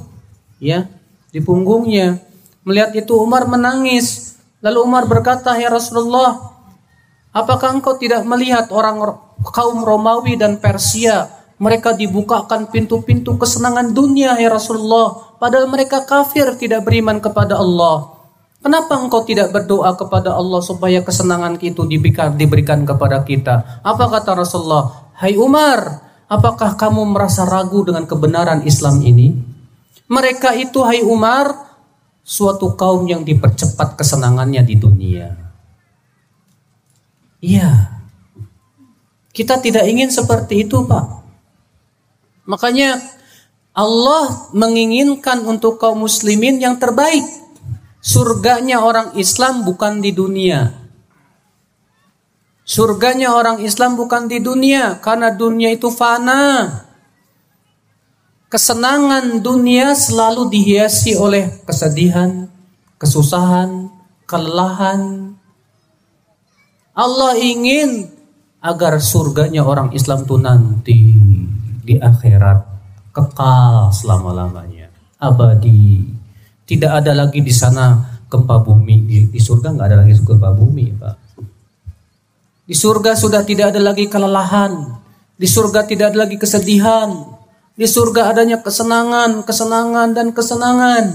ya, 0.64 0.88
di 1.36 1.44
punggungnya. 1.44 2.24
Melihat 2.64 2.96
itu 2.96 3.12
Umar 3.20 3.44
menangis. 3.52 4.40
Lalu 4.64 4.80
Umar 4.88 5.04
berkata, 5.04 5.60
"Ya 5.60 5.68
Rasulullah, 5.68 6.40
apakah 7.36 7.76
engkau 7.76 8.00
tidak 8.00 8.24
melihat 8.24 8.72
orang 8.72 9.04
kaum 9.52 9.84
Romawi 9.84 10.40
dan 10.40 10.62
Persia 10.64 11.42
Mereka 11.62 11.94
dibukakan 11.94 12.74
pintu-pintu 12.74 13.38
kesenangan 13.38 13.94
dunia 13.94 14.34
ya 14.42 14.50
Rasulullah. 14.50 15.38
Padahal 15.38 15.70
mereka 15.70 16.02
kafir 16.10 16.58
tidak 16.58 16.82
beriman 16.90 17.22
kepada 17.22 17.54
Allah. 17.54 18.21
Kenapa 18.62 18.94
engkau 19.02 19.26
tidak 19.26 19.50
berdoa 19.50 19.98
kepada 19.98 20.38
Allah 20.38 20.62
supaya 20.62 21.02
kesenangan 21.02 21.58
itu 21.58 21.82
diberikan, 21.90 22.38
diberikan 22.38 22.86
kepada 22.86 23.26
kita? 23.26 23.82
Apa 23.82 24.06
kata 24.06 24.38
Rasulullah? 24.38 25.10
Hai 25.18 25.34
Umar, 25.34 25.98
apakah 26.30 26.78
kamu 26.78 27.10
merasa 27.10 27.42
ragu 27.50 27.82
dengan 27.82 28.06
kebenaran 28.06 28.62
Islam 28.62 29.02
ini? 29.02 29.34
Mereka 30.06 30.54
itu 30.62 30.86
hai 30.86 31.02
Umar, 31.02 31.74
suatu 32.22 32.78
kaum 32.78 33.10
yang 33.10 33.26
dipercepat 33.26 33.98
kesenangannya 33.98 34.62
di 34.62 34.76
dunia. 34.78 35.28
Iya. 37.42 37.98
Kita 39.34 39.58
tidak 39.58 39.90
ingin 39.90 40.14
seperti 40.14 40.70
itu, 40.70 40.86
Pak. 40.86 41.06
Makanya 42.46 43.02
Allah 43.74 44.52
menginginkan 44.54 45.42
untuk 45.50 45.82
kaum 45.82 46.06
muslimin 46.06 46.62
yang 46.62 46.78
terbaik. 46.78 47.41
Surganya 48.02 48.82
orang 48.82 49.14
Islam 49.14 49.62
bukan 49.62 50.02
di 50.02 50.10
dunia. 50.10 50.74
Surganya 52.66 53.38
orang 53.38 53.62
Islam 53.62 53.94
bukan 53.94 54.26
di 54.26 54.42
dunia 54.42 54.98
karena 54.98 55.30
dunia 55.30 55.70
itu 55.70 55.94
fana. 55.94 56.82
Kesenangan 58.50 59.40
dunia 59.46 59.94
selalu 59.94 60.50
dihiasi 60.50 61.14
oleh 61.14 61.62
kesedihan, 61.62 62.50
kesusahan, 62.98 63.94
kelelahan. 64.26 65.34
Allah 66.98 67.38
ingin 67.38 68.12
agar 68.60 68.98
surganya 68.98 69.62
orang 69.62 69.94
Islam 69.94 70.26
itu 70.26 70.36
nanti 70.42 71.00
di 71.86 71.96
akhirat 72.02 72.66
kekal 73.14 73.94
selama-lamanya, 73.94 74.90
abadi. 75.22 76.21
Tidak 76.72 76.88
ada 76.88 77.12
lagi 77.12 77.44
di 77.44 77.52
sana 77.52 78.00
gempa 78.32 78.64
bumi. 78.64 79.04
Di, 79.04 79.18
di 79.28 79.40
surga 79.44 79.76
nggak 79.76 79.88
ada 79.92 79.98
lagi 80.08 80.16
gempa 80.16 80.56
bumi, 80.56 80.96
Pak. 80.96 81.16
Di 82.64 82.72
surga 82.72 83.12
sudah 83.12 83.44
tidak 83.44 83.76
ada 83.76 83.84
lagi 83.84 84.08
kelelahan. 84.08 84.96
Di 85.36 85.44
surga 85.52 85.84
tidak 85.84 86.16
ada 86.16 86.24
lagi 86.24 86.40
kesedihan. 86.40 87.12
Di 87.76 87.84
surga 87.84 88.32
adanya 88.32 88.64
kesenangan, 88.64 89.44
kesenangan, 89.44 90.16
dan 90.16 90.32
kesenangan. 90.32 91.06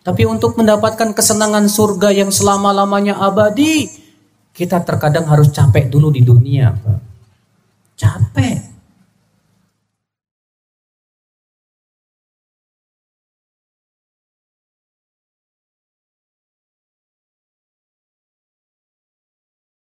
Tapi 0.00 0.22
untuk 0.24 0.56
mendapatkan 0.56 1.12
kesenangan 1.12 1.68
surga 1.68 2.16
yang 2.16 2.32
selama-lamanya 2.32 3.20
abadi, 3.20 3.92
kita 4.56 4.80
terkadang 4.88 5.28
harus 5.28 5.52
capek 5.52 5.92
dulu 5.92 6.08
di 6.08 6.24
dunia, 6.24 6.72
Pak. 6.72 7.00
Capek. 8.00 8.71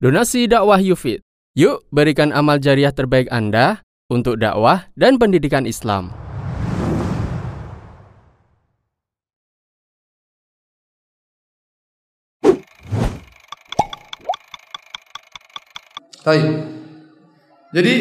Donasi 0.06 0.46
dakwah 0.46 0.78
Yufid. 0.78 1.18
Yuk 1.58 1.82
berikan 1.90 2.30
amal 2.30 2.62
jariah 2.62 2.94
terbaik 2.94 3.26
Anda 3.26 3.82
untuk 4.06 4.38
dakwah 4.38 4.86
dan 4.94 5.18
pendidikan 5.18 5.66
Islam. 5.66 6.14
Taib. 16.22 16.54
Jadi 17.74 17.94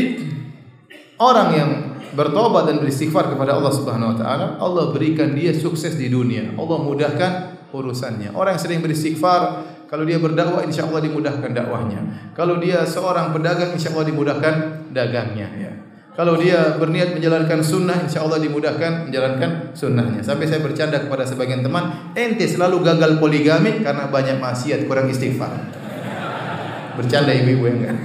orang 1.18 1.50
yang 1.58 1.72
bertobat 2.14 2.70
dan 2.70 2.86
beristighfar 2.86 3.34
kepada 3.34 3.58
Allah 3.58 3.74
Subhanahu 3.74 4.14
wa 4.14 4.18
taala, 4.22 4.46
Allah 4.62 4.94
berikan 4.94 5.34
dia 5.34 5.58
sukses 5.58 5.98
di 5.98 6.14
dunia. 6.14 6.54
Allah 6.54 6.86
mudahkan 6.86 7.32
urusannya. 7.74 8.38
Orang 8.38 8.62
yang 8.62 8.62
sering 8.62 8.86
beristighfar, 8.86 9.74
kalau 9.96 10.04
dia 10.04 10.20
berdakwah 10.20 10.60
insya 10.68 10.92
Allah 10.92 11.08
dimudahkan 11.08 11.56
dakwahnya. 11.56 12.04
Kalau 12.36 12.60
dia 12.60 12.84
seorang 12.84 13.32
pedagang 13.32 13.80
insya 13.80 13.96
Allah 13.96 14.12
dimudahkan 14.12 14.92
dagangnya 14.92 15.48
ya. 15.56 15.72
Kalau 16.20 16.36
dia 16.36 16.76
berniat 16.76 17.16
menjalankan 17.16 17.64
sunnah, 17.64 18.04
insya 18.04 18.28
Allah 18.28 18.44
dimudahkan 18.44 19.08
menjalankan 19.08 19.72
sunnahnya. 19.72 20.20
Sampai 20.20 20.52
saya 20.52 20.60
bercanda 20.60 21.00
kepada 21.00 21.24
sebagian 21.24 21.64
teman, 21.64 22.12
ente 22.12 22.44
selalu 22.44 22.84
gagal 22.84 23.24
poligami 23.24 23.80
karena 23.80 24.12
banyak 24.12 24.36
maksiat, 24.36 24.84
kurang 24.84 25.08
istighfar. 25.08 25.64
Bercanda 27.00 27.32
ibu-ibu 27.32 27.64
yang 27.64 27.80
enggak. 27.80 27.96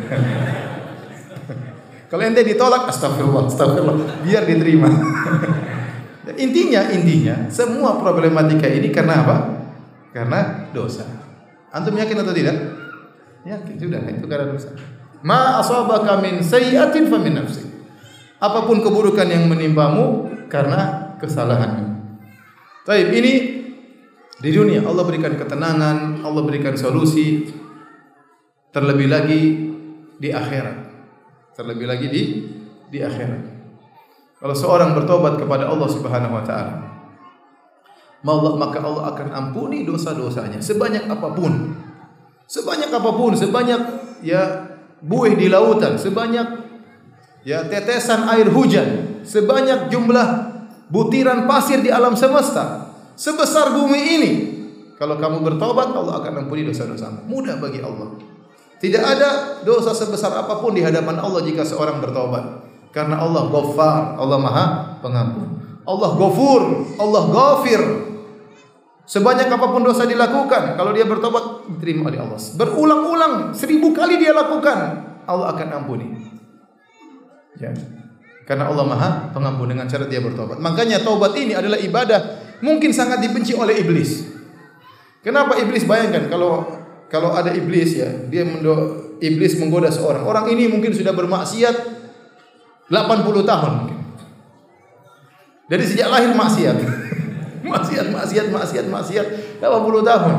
Kalau 2.15 2.23
ente 2.23 2.47
ditolak, 2.47 2.87
astagfirullah, 2.87 3.51
astagfirullah, 3.51 4.23
biar 4.23 4.47
diterima. 4.47 4.87
intinya, 6.47 6.87
intinya, 6.95 7.51
semua 7.51 7.99
problematika 7.99 8.71
ini 8.71 8.95
karena 8.95 9.27
apa? 9.27 9.37
Karena 10.15 10.71
dosa. 10.71 11.30
Antum 11.71 11.95
yakin 11.95 12.19
atau 12.27 12.35
tidak? 12.35 12.57
Yakin 13.47 13.75
sudah, 13.79 14.01
itu 14.11 14.27
karena 14.27 14.53
dosa. 14.53 14.75
Ma 15.23 15.63
asabaka 15.63 16.19
min 16.21 16.43
sayyi'atin 16.43 17.07
fa 17.09 17.17
min 17.23 17.39
nafsik. 17.39 17.69
Apa 18.41 18.65
pun 18.65 18.81
keburukan 18.81 19.29
yang 19.29 19.47
menimpamu 19.47 20.33
karena 20.49 21.15
kesalahanmu. 21.21 21.87
Baik, 22.89 23.13
ini 23.13 23.33
di 24.41 24.51
dunia 24.51 24.81
Allah 24.83 25.05
berikan 25.05 25.37
ketenangan, 25.37 26.25
Allah 26.25 26.43
berikan 26.43 26.75
solusi. 26.75 27.53
Terlebih 28.73 29.09
lagi 29.13 29.41
di 30.17 30.29
akhirat. 30.33 30.77
Terlebih 31.55 31.87
lagi 31.87 32.07
di 32.09 32.23
di 32.89 32.99
akhirat. 32.99 33.43
Kalau 34.41 34.57
seorang 34.57 34.97
bertobat 34.97 35.37
kepada 35.37 35.69
Allah 35.69 35.89
Subhanahu 35.93 36.33
wa 36.33 36.45
taala, 36.45 37.00
maka 38.25 38.79
Allah 38.85 39.17
akan 39.17 39.29
ampuni 39.33 39.89
dosa-dosanya 39.89 40.61
sebanyak 40.61 41.09
apa 41.09 41.33
pun. 41.33 41.77
Sebanyak 42.51 42.91
apa 42.91 43.11
pun, 43.15 43.33
sebanyak 43.39 43.81
ya 44.27 44.75
buih 45.01 45.39
di 45.39 45.47
lautan, 45.47 45.95
sebanyak 45.97 46.67
ya 47.47 47.63
tetesan 47.65 48.27
air 48.27 48.51
hujan, 48.51 49.23
sebanyak 49.23 49.89
jumlah 49.89 50.29
butiran 50.91 51.47
pasir 51.47 51.79
di 51.81 51.89
alam 51.89 52.19
semesta, 52.19 52.91
sebesar 53.15 53.73
bumi 53.73 54.01
ini. 54.19 54.33
Kalau 55.01 55.17
kamu 55.17 55.41
bertobat, 55.41 55.97
Allah 55.97 56.21
akan 56.21 56.45
ampuni 56.45 56.67
dosa-dosamu. 56.69 57.25
Mudah 57.25 57.57
bagi 57.57 57.81
Allah. 57.81 58.21
Tidak 58.81 59.01
ada 59.01 59.61
dosa 59.65 59.97
sebesar 59.97 60.33
apa 60.37 60.61
pun 60.61 60.77
di 60.77 60.85
hadapan 60.85 61.17
Allah 61.17 61.41
jika 61.41 61.65
seorang 61.65 62.05
bertobat. 62.05 62.69
Karena 62.93 63.23
Allah 63.23 63.49
Ghaffar, 63.49 64.21
Allah 64.21 64.39
Maha 64.41 64.65
Pengampun. 65.01 65.61
Allah 65.89 66.11
Ghafur, 66.17 66.63
Allah 67.01 67.23
Ghafir. 67.33 67.81
Sebanyak 69.11 69.51
apa 69.51 69.67
pun 69.75 69.83
dosa 69.83 70.07
dilakukan, 70.07 70.79
kalau 70.79 70.95
dia 70.95 71.03
bertobat 71.03 71.67
diterima 71.67 72.15
oleh 72.15 72.23
Allah. 72.23 72.39
Berulang-ulang, 72.39 73.51
seribu 73.59 73.91
kali 73.91 74.23
dia 74.23 74.31
lakukan, 74.31 74.79
Allah 75.27 75.51
akan 75.51 75.67
ampuni. 75.83 76.07
Ya. 77.59 77.75
Karena 78.47 78.67
Allah 78.67 78.83
Maha 78.83 79.11
Pengampun 79.31 79.71
dengan 79.71 79.91
cara 79.91 80.07
dia 80.07 80.23
bertobat. 80.23 80.63
Makanya 80.63 81.03
taubat 81.03 81.35
ini 81.39 81.55
adalah 81.55 81.79
ibadah 81.79 82.19
mungkin 82.63 82.95
sangat 82.95 83.19
dibenci 83.23 83.55
oleh 83.55 83.83
iblis. 83.83 84.31
Kenapa 85.27 85.59
iblis 85.59 85.83
bayangkan 85.87 86.31
kalau 86.31 86.67
kalau 87.11 87.35
ada 87.35 87.51
iblis 87.51 87.99
ya, 87.99 88.07
dia 88.31 88.47
mendo, 88.47 89.19
iblis 89.19 89.59
menggoda 89.59 89.91
seorang. 89.91 90.23
Orang 90.23 90.47
ini 90.55 90.71
mungkin 90.71 90.95
sudah 90.95 91.11
bermaksiat 91.11 91.75
80 92.87 93.43
tahun. 93.43 93.75
Dari 95.67 95.85
sejak 95.87 96.07
lahir 96.11 96.31
maksiat. 96.35 97.00
Maksiat, 97.63 98.07
maksiat, 98.13 98.47
maksiat, 98.49 98.87
maksiat 98.89 99.27
80 99.61 100.09
tahun. 100.09 100.35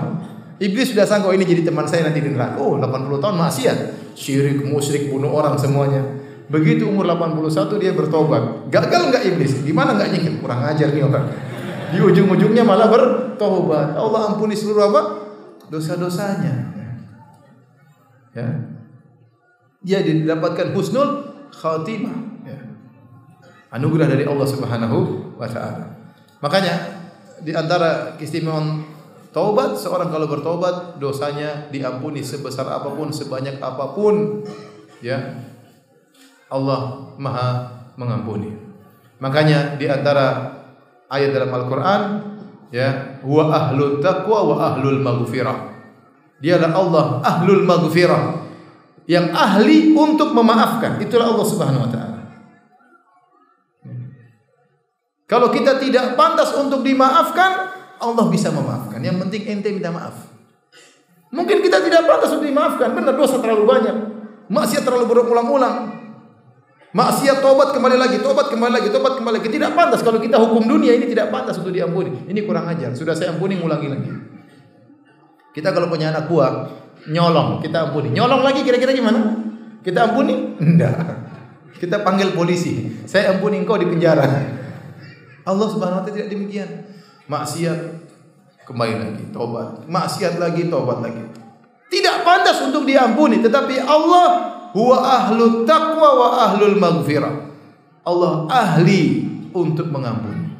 Iblis 0.61 0.93
sudah 0.93 1.09
sangka 1.09 1.33
ini 1.33 1.41
jadi 1.41 1.65
teman 1.65 1.89
saya 1.89 2.05
nanti 2.05 2.21
di 2.21 2.29
neraka. 2.29 2.61
Oh, 2.61 2.77
80 2.77 3.17
tahun 3.17 3.35
maksiat. 3.41 3.77
Syirik, 4.13 4.61
musyrik, 4.61 5.09
bunuh 5.09 5.33
orang 5.33 5.57
semuanya. 5.57 6.05
Begitu 6.51 6.85
umur 6.85 7.07
81 7.07 7.81
dia 7.81 7.95
bertobat. 7.97 8.69
Gagal 8.69 9.09
enggak 9.09 9.23
iblis? 9.25 9.57
Gimana 9.65 9.97
enggak 9.97 10.13
nyikir? 10.13 10.37
Kurang 10.37 10.61
ajar 10.67 10.93
nih 10.93 11.01
orang. 11.01 11.25
Di 11.89 11.97
ujung-ujungnya 11.97 12.61
malah 12.61 12.93
bertobat. 12.93 13.97
Allah 13.97 14.21
ampuni 14.29 14.53
seluruh 14.53 14.91
apa? 14.93 15.01
Dosa-dosanya. 15.71 16.71
Ya. 18.37 18.47
Dia 19.81 19.99
didapatkan 20.05 20.77
husnul 20.77 21.31
khatimah. 21.49 22.45
Ya. 22.45 22.59
Anugerah 23.73 24.11
dari 24.11 24.29
Allah 24.29 24.45
Subhanahu 24.45 24.97
wa 25.41 25.47
taala. 25.49 25.87
Makanya 26.43 27.00
di 27.41 27.51
antara 27.51 28.15
keistimewaan 28.15 28.85
taubat 29.33 29.75
seorang 29.75 30.13
kalau 30.13 30.29
bertobat 30.29 31.01
dosanya 31.01 31.67
diampuni 31.73 32.21
sebesar 32.21 32.69
apa 32.69 32.93
pun, 32.93 33.09
sebanyak 33.09 33.57
apa 33.57 33.97
pun. 33.97 34.45
Ya. 35.01 35.41
Allah 36.51 37.11
Maha 37.17 37.79
mengampuni. 37.97 38.53
Makanya 39.23 39.79
di 39.79 39.87
antara 39.87 40.57
ayat 41.07 41.31
dalam 41.31 41.51
Al-Qur'an 41.53 42.01
ya, 42.69 43.19
huwa 43.23 43.49
ahlut 43.49 44.03
taqwa 44.03 44.39
wa 44.45 44.55
ahlul 44.73 44.99
maghfirah. 44.99 45.71
Dialah 46.41 46.71
Allah 46.73 47.05
ahlul 47.21 47.63
maghfirah 47.63 48.41
yang 49.05 49.29
ahli 49.31 49.93
untuk 49.93 50.33
memaafkan. 50.33 50.99
Itulah 51.01 51.33
Allah 51.33 51.47
Subhanahu 51.47 51.83
wa 51.85 51.89
taala. 51.89 52.10
Kalau 55.31 55.47
kita 55.47 55.79
tidak 55.79 56.19
pantas 56.19 56.51
untuk 56.59 56.83
dimaafkan, 56.83 57.71
Allah 58.03 58.25
bisa 58.27 58.51
memaafkan. 58.51 58.99
Yang 58.99 59.23
penting 59.23 59.41
ente 59.47 59.71
minta 59.71 59.87
maaf. 59.87 60.27
Mungkin 61.31 61.63
kita 61.63 61.79
tidak 61.79 62.03
pantas 62.03 62.35
untuk 62.35 62.51
dimaafkan. 62.51 62.91
Benar 62.91 63.15
dosa 63.15 63.39
terlalu 63.39 63.63
banyak. 63.63 63.95
Maksiat 64.51 64.83
terlalu 64.83 65.07
berulang-ulang. 65.07 66.03
Maksiat 66.91 67.39
tobat 67.39 67.71
kembali 67.71 67.95
lagi, 67.95 68.19
tobat 68.19 68.51
kembali 68.51 68.73
lagi, 68.75 68.91
tobat 68.91 69.15
kembali 69.15 69.39
lagi. 69.39 69.47
Tidak 69.47 69.71
pantas 69.71 70.03
kalau 70.03 70.19
kita 70.19 70.35
hukum 70.35 70.67
dunia 70.67 70.91
ini 70.91 71.07
tidak 71.07 71.31
pantas 71.31 71.55
untuk 71.63 71.71
diampuni. 71.71 72.27
Ini 72.27 72.43
kurang 72.43 72.67
ajar. 72.67 72.91
Sudah 72.91 73.15
saya 73.15 73.31
ampuni 73.31 73.55
ngulangi 73.55 73.87
lagi. 73.87 74.11
Kita 75.55 75.71
kalau 75.71 75.87
punya 75.87 76.11
anak 76.11 76.27
buah 76.27 76.67
nyolong, 77.07 77.63
kita 77.63 77.87
ampuni. 77.87 78.11
Nyolong 78.11 78.43
lagi 78.43 78.67
kira-kira 78.67 78.91
gimana? 78.91 79.39
Kita 79.79 80.11
ampuni? 80.11 80.59
Enggak. 80.59 80.99
Kita 81.79 82.03
panggil 82.03 82.35
polisi. 82.35 82.91
Saya 83.07 83.31
ampuni 83.31 83.63
engkau 83.63 83.79
di 83.79 83.87
penjara. 83.87 84.59
Allah 85.51 85.67
Subhanahu 85.67 85.99
wa 85.99 86.03
taala 86.03 86.15
tidak 86.15 86.29
demikian. 86.31 86.69
Maksiat 87.27 87.79
kembali 88.65 88.95
lagi, 88.97 89.23
tobat. 89.35 89.85
Maksiat 89.85 90.39
lagi, 90.39 90.71
tobat 90.71 91.03
lagi. 91.03 91.23
Tidak 91.91 92.23
pantas 92.23 92.63
untuk 92.63 92.87
diampuni, 92.87 93.43
tetapi 93.43 93.83
Allah 93.83 94.27
huwa 94.71 94.97
ahlu 95.03 95.67
taqwa 95.67 96.09
wa 96.15 96.27
ahlul 96.47 96.79
maghfirah. 96.79 97.51
Allah 98.07 98.47
ahli 98.47 99.27
untuk 99.51 99.91
mengampuni. 99.91 100.55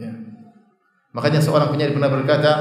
Ya. 0.00 0.10
Makanya 1.12 1.44
seorang 1.44 1.70
penyair 1.70 1.92
pernah 1.92 2.10
berkata, 2.10 2.52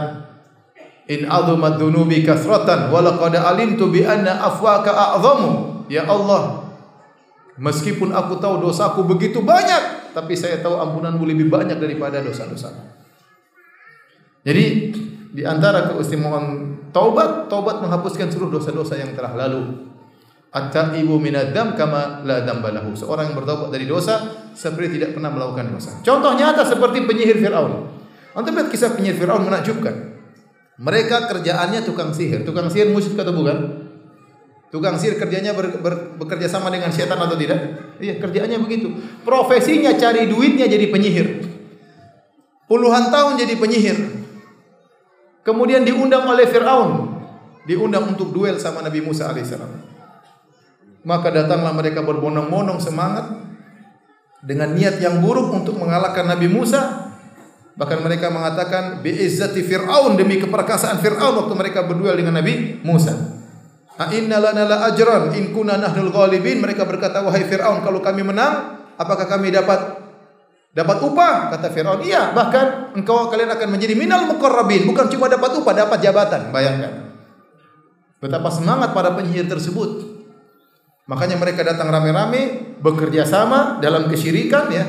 In 1.03 1.27
azumat 1.27 1.75
dhunubi 1.79 2.23
kasratan 2.23 2.87
wa 2.87 3.03
laqad 3.03 3.35
alimtu 3.35 3.91
bi 3.91 4.07
anna 4.07 4.39
afwaka 4.39 4.91
a'zamu. 4.91 5.83
Ya 5.91 6.07
Allah, 6.07 6.63
meskipun 7.59 8.15
aku 8.15 8.39
tahu 8.39 8.63
dosaku 8.63 9.03
begitu 9.03 9.43
banyak, 9.43 10.02
tapi 10.13 10.37
saya 10.37 10.61
tahu 10.61 10.77
ampunanmu 10.77 11.25
lebih 11.25 11.49
banyak 11.49 11.81
daripada 11.81 12.21
dosa-dosa. 12.21 12.69
Jadi 14.45 14.65
di 15.33 15.41
antara 15.41 15.89
keistimewaan 15.89 16.77
taubat, 16.93 17.49
taubat 17.49 17.81
menghapuskan 17.81 18.29
seluruh 18.29 18.61
dosa-dosa 18.61 18.95
yang 19.01 19.17
telah 19.17 19.33
lalu. 19.33 19.91
At-taibu 20.53 21.17
minadzam 21.17 21.73
kama 21.73 22.21
la 22.21 22.45
dzambalahu. 22.45 22.93
Seorang 22.93 23.33
yang 23.33 23.35
bertobat 23.41 23.73
dari 23.73 23.89
dosa 23.89 24.45
seperti 24.53 25.01
tidak 25.01 25.17
pernah 25.17 25.33
melakukan 25.33 25.73
dosa. 25.73 25.97
Contoh 26.05 26.37
nyata 26.37 26.61
seperti 26.61 27.01
penyihir 27.09 27.41
Firaun. 27.41 27.89
Anda 28.37 28.53
lihat 28.53 28.69
kisah 28.69 28.93
penyihir 28.93 29.17
Firaun 29.17 29.49
menakjubkan. 29.49 30.13
Mereka 30.77 31.25
kerjaannya 31.33 31.81
tukang 31.81 32.13
sihir. 32.13 32.45
Tukang 32.45 32.69
sihir 32.69 32.93
musyrik 32.93 33.17
atau 33.17 33.33
bukan? 33.33 33.82
Tukang 34.73 34.97
sihir 34.97 35.21
kerjanya 35.21 35.53
ber, 35.53 35.69
ber, 35.77 36.17
bekerja 36.17 36.49
sama 36.49 36.73
dengan 36.73 36.89
setan 36.89 37.21
atau 37.21 37.37
tidak? 37.37 37.77
Iya, 38.01 38.17
kerjaannya 38.17 38.57
begitu. 38.57 38.89
Profesinya 39.21 39.93
cari 39.93 40.25
duitnya 40.25 40.65
jadi 40.65 40.89
penyihir. 40.89 41.45
Puluhan 42.65 43.13
tahun 43.13 43.37
jadi 43.37 43.53
penyihir. 43.61 43.97
Kemudian 45.45 45.85
diundang 45.85 46.25
oleh 46.25 46.49
Firaun. 46.49 47.21
Diundang 47.69 48.17
untuk 48.17 48.33
duel 48.33 48.57
sama 48.57 48.81
Nabi 48.81 49.05
Musa 49.05 49.29
alaihissalam. 49.29 49.93
Maka 51.05 51.29
datanglah 51.29 51.77
mereka 51.77 52.01
berbondong-bondong 52.01 52.81
semangat 52.81 53.29
dengan 54.41 54.73
niat 54.73 54.97
yang 54.97 55.21
buruk 55.21 55.53
untuk 55.53 55.77
mengalahkan 55.77 56.25
Nabi 56.25 56.49
Musa. 56.49 57.13
Bahkan 57.77 58.01
mereka 58.01 58.33
mengatakan 58.33 59.05
bi'izzati 59.05 59.61
Fir'aun 59.61 60.17
demi 60.17 60.41
keperkasaan 60.41 60.97
Fir'aun 60.97 61.45
waktu 61.45 61.53
mereka 61.53 61.85
berduel 61.85 62.17
dengan 62.17 62.41
Nabi 62.41 62.81
Musa. 62.81 63.32
A 63.93 64.09
ajran 64.09 65.37
in 65.37 65.53
kunna 65.53 65.77
nahnul 65.77 66.09
ghalibin. 66.09 66.57
Mereka 66.57 66.81
berkata 66.89 67.21
wahai 67.21 67.45
Fir'aun 67.45 67.85
kalau 67.85 68.01
kami 68.01 68.25
menang 68.25 68.81
apakah 68.97 69.29
kami 69.29 69.53
dapat 69.53 70.01
dapat 70.73 70.97
upah? 71.05 71.53
Kata 71.53 71.69
Fir'aun, 71.69 72.01
iya 72.01 72.33
bahkan 72.33 72.89
engkau 72.97 73.29
kalian 73.29 73.53
akan 73.53 73.69
menjadi 73.69 73.93
minal 73.93 74.25
muqarrabin. 74.25 74.89
Bukan 74.89 75.13
cuma 75.13 75.29
dapat 75.29 75.53
upah, 75.61 75.73
dapat 75.77 76.01
jabatan. 76.01 76.49
Bayangkan. 76.49 77.13
Betapa 78.17 78.49
semangat 78.49 78.97
para 78.97 79.13
penyihir 79.13 79.45
tersebut. 79.45 80.09
Makanya 81.03 81.35
mereka 81.35 81.67
datang 81.67 81.91
rame-rame, 81.91 82.73
bekerja 82.79 83.27
sama 83.27 83.83
dalam 83.83 84.07
kesyirikan 84.07 84.71
ya. 84.71 84.85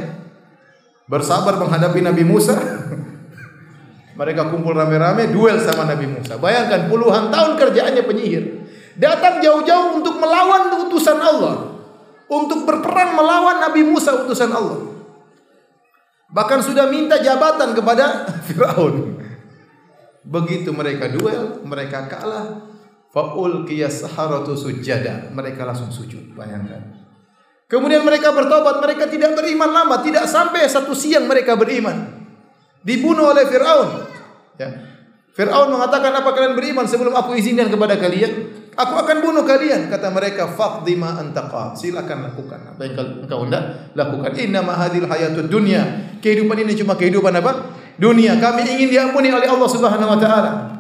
Bersabar 1.11 1.59
menghadapi 1.61 2.01
Nabi 2.01 2.25
Musa. 2.25 2.55
mereka 4.21 4.47
kumpul 4.49 4.73
rame-rame 4.79 5.29
duel 5.35 5.59
sama 5.61 5.85
Nabi 5.91 6.07
Musa. 6.07 6.39
Bayangkan 6.39 6.87
puluhan 6.87 7.35
tahun 7.35 7.59
kerjaannya 7.59 8.03
penyihir. 8.07 8.64
Datang 8.95 9.42
jauh-jauh 9.42 9.99
untuk 9.99 10.18
melawan 10.22 10.86
utusan 10.86 11.18
Allah. 11.18 11.76
Untuk 12.30 12.64
berperang 12.64 13.18
melawan 13.18 13.61
Nabi 13.61 13.84
Musa 13.84 14.14
utusan 14.24 14.51
Allah. 14.51 14.80
Bahkan 16.34 16.61
sudah 16.66 16.90
minta 16.90 17.20
jabatan 17.22 17.74
kepada 17.74 18.26
Firaun. 18.47 19.20
Begitu 20.24 20.72
mereka 20.72 21.12
duel, 21.12 21.61
mereka 21.68 22.09
kalah, 22.09 22.74
Faul 23.14 23.62
saharatu 23.70 24.59
sujada. 24.59 25.30
Mereka 25.30 25.62
langsung 25.62 25.86
sujud. 25.95 26.34
Bayangkan. 26.34 26.82
Kemudian 27.70 28.03
mereka 28.03 28.34
bertobat. 28.34 28.82
Mereka 28.82 29.07
tidak 29.07 29.38
beriman 29.38 29.70
lama. 29.70 30.03
Tidak 30.03 30.26
sampai 30.26 30.66
satu 30.66 30.90
siang 30.99 31.30
mereka 31.30 31.55
beriman. 31.55 32.11
Dibunuh 32.82 33.30
oleh 33.30 33.47
Fir'aun. 33.47 33.88
Ya. 34.59 34.68
Fir'aun 35.30 35.70
mengatakan 35.70 36.11
apa 36.11 36.30
kalian 36.34 36.59
beriman 36.59 36.90
sebelum 36.90 37.14
aku 37.14 37.38
izinkan 37.38 37.70
kepada 37.70 37.95
kalian? 38.03 38.54
Aku 38.75 38.95
akan 38.99 39.16
bunuh 39.22 39.47
kalian. 39.47 39.87
Kata 39.87 40.11
mereka, 40.11 40.51
faqdi 40.51 40.99
ma. 40.99 41.14
Silakan 41.79 42.31
lakukan. 42.31 42.61
Apa 42.75 42.81
yang 42.87 42.95
engkau 43.22 43.47
hendak 43.47 43.95
lakukan. 43.95 44.35
Inna 44.35 44.61
ma 44.61 44.75
hadil 44.75 45.07
hayatud 45.07 45.47
dunya. 45.47 46.11
Kehidupan 46.18 46.59
ini 46.62 46.75
cuma 46.75 46.99
kehidupan 46.99 47.35
apa? 47.39 47.75
Dunia. 47.97 48.37
Kami 48.43 48.66
ingin 48.66 48.91
diampuni 48.91 49.31
oleh 49.31 49.47
Allah 49.47 49.68
Subhanahu 49.70 50.12
wa 50.14 50.18
taala 50.18 50.75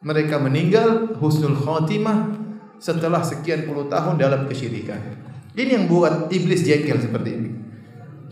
mereka 0.00 0.40
meninggal 0.40 1.12
husnul 1.20 1.56
khotimah 1.60 2.32
setelah 2.80 3.20
sekian 3.20 3.68
puluh 3.68 3.84
tahun 3.92 4.16
dalam 4.16 4.48
kesyirikan. 4.48 4.96
Ini 5.52 5.76
yang 5.76 5.84
buat 5.92 6.32
iblis 6.32 6.64
jengkel 6.64 6.96
seperti 6.96 7.30
ini. 7.36 7.50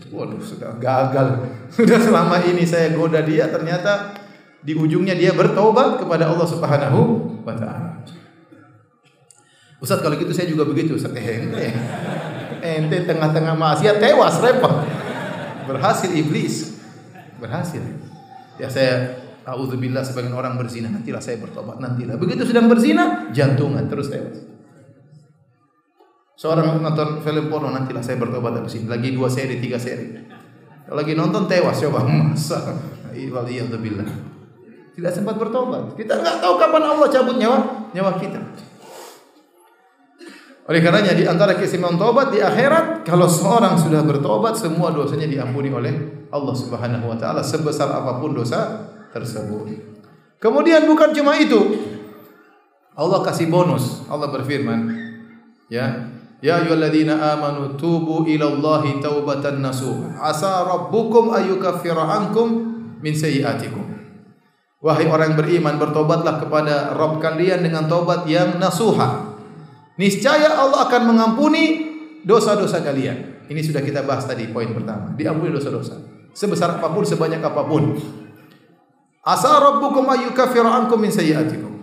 Waduh, 0.09 0.41
sudah 0.41 0.81
gagal. 0.81 1.45
Sudah 1.75 2.01
selama 2.01 2.41
ini 2.41 2.65
saya 2.65 2.89
goda 2.97 3.21
dia, 3.21 3.45
ternyata 3.45 4.17
di 4.65 4.73
ujungnya 4.73 5.13
dia 5.13 5.37
bertobat 5.37 6.01
kepada 6.01 6.33
Allah 6.33 6.47
Subhanahu 6.49 6.99
wa 7.45 7.53
taala. 7.53 8.01
Ustaz 9.79 10.03
kalau 10.03 10.19
gitu 10.19 10.35
saya 10.35 10.51
juga 10.51 10.67
begitu 10.67 10.99
Ustaz. 10.99 11.15
Eh, 11.15 11.39
ente, 11.39 11.71
ente 12.59 12.97
tengah-tengah 13.07 13.55
maksiat 13.55 14.03
tewas 14.03 14.39
repot. 14.43 14.83
Berhasil 15.67 16.11
iblis. 16.11 16.75
Berhasil. 17.39 17.79
Ya 18.59 18.67
saya 18.67 19.19
Auzubillah 19.49 20.05
sebagian 20.05 20.37
orang 20.37 20.61
berzina, 20.61 20.93
nantilah 20.93 21.17
saya 21.17 21.41
bertobat, 21.41 21.81
nantilah. 21.81 22.21
Begitu 22.21 22.45
sedang 22.45 22.69
berzina, 22.69 23.33
jantungan 23.33 23.89
terus 23.89 24.13
tewas. 24.13 24.45
Seorang 26.37 26.79
nonton 26.79 27.19
film 27.25 27.49
porno, 27.49 27.73
nantilah 27.73 28.05
saya 28.05 28.21
bertobat 28.21 28.61
habis 28.61 28.77
ini. 28.77 28.85
Lagi 28.85 29.11
dua 29.11 29.27
seri, 29.27 29.57
tiga 29.57 29.81
seri. 29.81 30.21
Kalau 30.85 31.01
lagi 31.01 31.17
nonton 31.17 31.49
tewas, 31.49 31.81
coba 31.81 32.05
masa. 32.05 32.77
Waliyahzubillah. 33.09 34.07
Tidak 34.95 35.11
sempat 35.11 35.35
bertobat. 35.35 35.97
Kita 35.97 36.13
nggak 36.15 36.37
tahu 36.39 36.53
kapan 36.55 36.83
Allah 36.85 37.07
cabut 37.11 37.35
nyawa 37.35 37.57
nyawa 37.91 38.11
kita. 38.21 38.39
Oleh 40.69 40.85
karenanya 40.85 41.17
di 41.17 41.25
antara 41.25 41.57
keistimewaan 41.57 41.97
tobat 41.97 42.29
di 42.29 42.45
akhirat 42.45 43.01
kalau 43.01 43.25
seorang 43.25 43.73
sudah 43.73 44.05
bertobat 44.05 44.53
semua 44.53 44.93
dosanya 44.93 45.25
diampuni 45.25 45.73
oleh 45.73 46.29
Allah 46.29 46.53
Subhanahu 46.53 47.09
wa 47.09 47.17
taala 47.17 47.41
sebesar 47.41 47.89
apa 47.89 48.21
pun 48.21 48.37
dosa 48.37 48.85
tersebut. 49.09 49.65
Kemudian 50.37 50.85
bukan 50.85 51.09
cuma 51.09 51.41
itu. 51.41 51.57
Allah 52.93 53.25
kasih 53.25 53.49
bonus. 53.49 54.05
Allah 54.13 54.29
berfirman, 54.29 54.93
ya, 55.73 56.11
ya 56.37 56.61
ayyuhalladzina 56.61 57.17
amanu 57.17 57.73
tubu 57.73 58.29
ila 58.29 58.53
Allahi 58.53 59.01
taubatan 59.01 59.65
nasuh. 59.65 60.13
Asa 60.21 60.69
rabbukum 60.69 61.33
ayyukaffira 61.33 62.05
ankum 62.05 62.47
min 63.01 63.15
sayyiatikum. 63.15 63.89
Wahai 64.85 65.09
orang 65.09 65.33
yang 65.33 65.39
beriman, 65.39 65.75
bertobatlah 65.81 66.39
kepada 66.39 66.93
Rabb 66.95 67.19
kalian 67.19 67.65
dengan 67.65 67.89
tobat 67.89 68.29
yang 68.29 68.61
nasuha. 68.61 69.28
Niscaya 69.99 70.55
Allah 70.55 70.87
akan 70.87 71.11
mengampuni 71.11 71.91
dosa-dosa 72.23 72.79
kalian. 72.79 73.43
Ini 73.51 73.59
sudah 73.59 73.83
kita 73.83 74.07
bahas 74.07 74.23
tadi 74.23 74.47
poin 74.47 74.71
pertama. 74.71 75.11
Diampuni 75.19 75.51
dosa-dosa. 75.51 75.99
Sebesar 76.31 76.79
apa 76.79 76.87
pun, 76.87 77.03
sebanyak 77.03 77.43
apa 77.43 77.67
pun. 77.67 77.99
Asa 79.19 79.59
rabbukum 79.59 80.07
ayyukaffira 80.07 80.71
ankum 80.71 81.03
min 81.03 81.11
sayyi'atikum. 81.11 81.73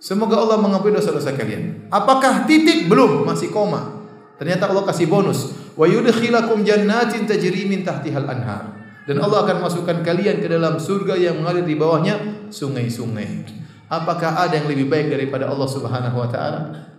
Semoga 0.00 0.40
Allah 0.40 0.56
mengampuni 0.56 0.96
dosa-dosa 0.96 1.36
kalian. 1.36 1.92
Apakah 1.92 2.48
titik? 2.48 2.88
Belum, 2.88 3.28
masih 3.28 3.52
koma. 3.52 4.08
Ternyata 4.40 4.72
Allah 4.72 4.88
kasih 4.88 5.12
bonus. 5.12 5.52
Wa 5.76 5.84
yudkhilakum 5.84 6.64
jannatin 6.64 7.28
tajri 7.28 7.68
min 7.68 7.84
tahtihal 7.84 8.24
anhar. 8.24 8.72
Dan 9.04 9.20
Allah 9.20 9.44
akan 9.44 9.68
masukkan 9.68 10.00
kalian 10.00 10.40
ke 10.40 10.48
dalam 10.48 10.80
surga 10.80 11.12
yang 11.12 11.44
mengalir 11.44 11.68
di 11.68 11.76
bawahnya 11.76 12.48
sungai-sungai. 12.48 13.44
Apakah 13.92 14.48
ada 14.48 14.56
yang 14.56 14.66
lebih 14.66 14.88
baik 14.88 15.12
daripada 15.12 15.46
Allah 15.46 15.68
Subhanahu 15.68 16.16
wa 16.16 16.28
taala? 16.32 16.95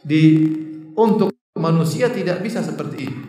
Di 0.00 0.48
untuk 0.96 1.32
manusia 1.56 2.08
tidak 2.08 2.40
bisa 2.40 2.64
seperti 2.64 2.96
ini. 3.08 3.20